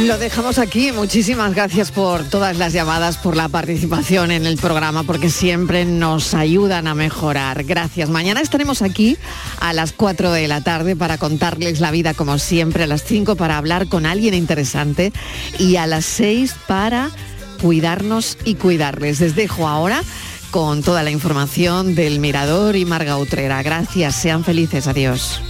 [0.08, 0.94] Lo dejamos aquí.
[0.94, 6.34] Muchísimas gracias por todas las llamadas, por la participación en el programa, porque siempre nos
[6.34, 7.66] ayudan a mejorar.
[7.66, 8.08] Gracias.
[8.10, 9.18] Mañana estaremos aquí
[9.60, 13.36] a las 4 de la tarde para contarles la vida como siempre, a las 5
[13.36, 15.12] para hablar con alguien interesante
[15.60, 17.10] y a las 6 para
[17.62, 19.20] cuidarnos y cuidarles.
[19.20, 20.02] Les dejo ahora
[20.52, 23.62] con toda la información del Mirador y Marga Utrera.
[23.62, 25.42] Gracias, sean felices, adiós.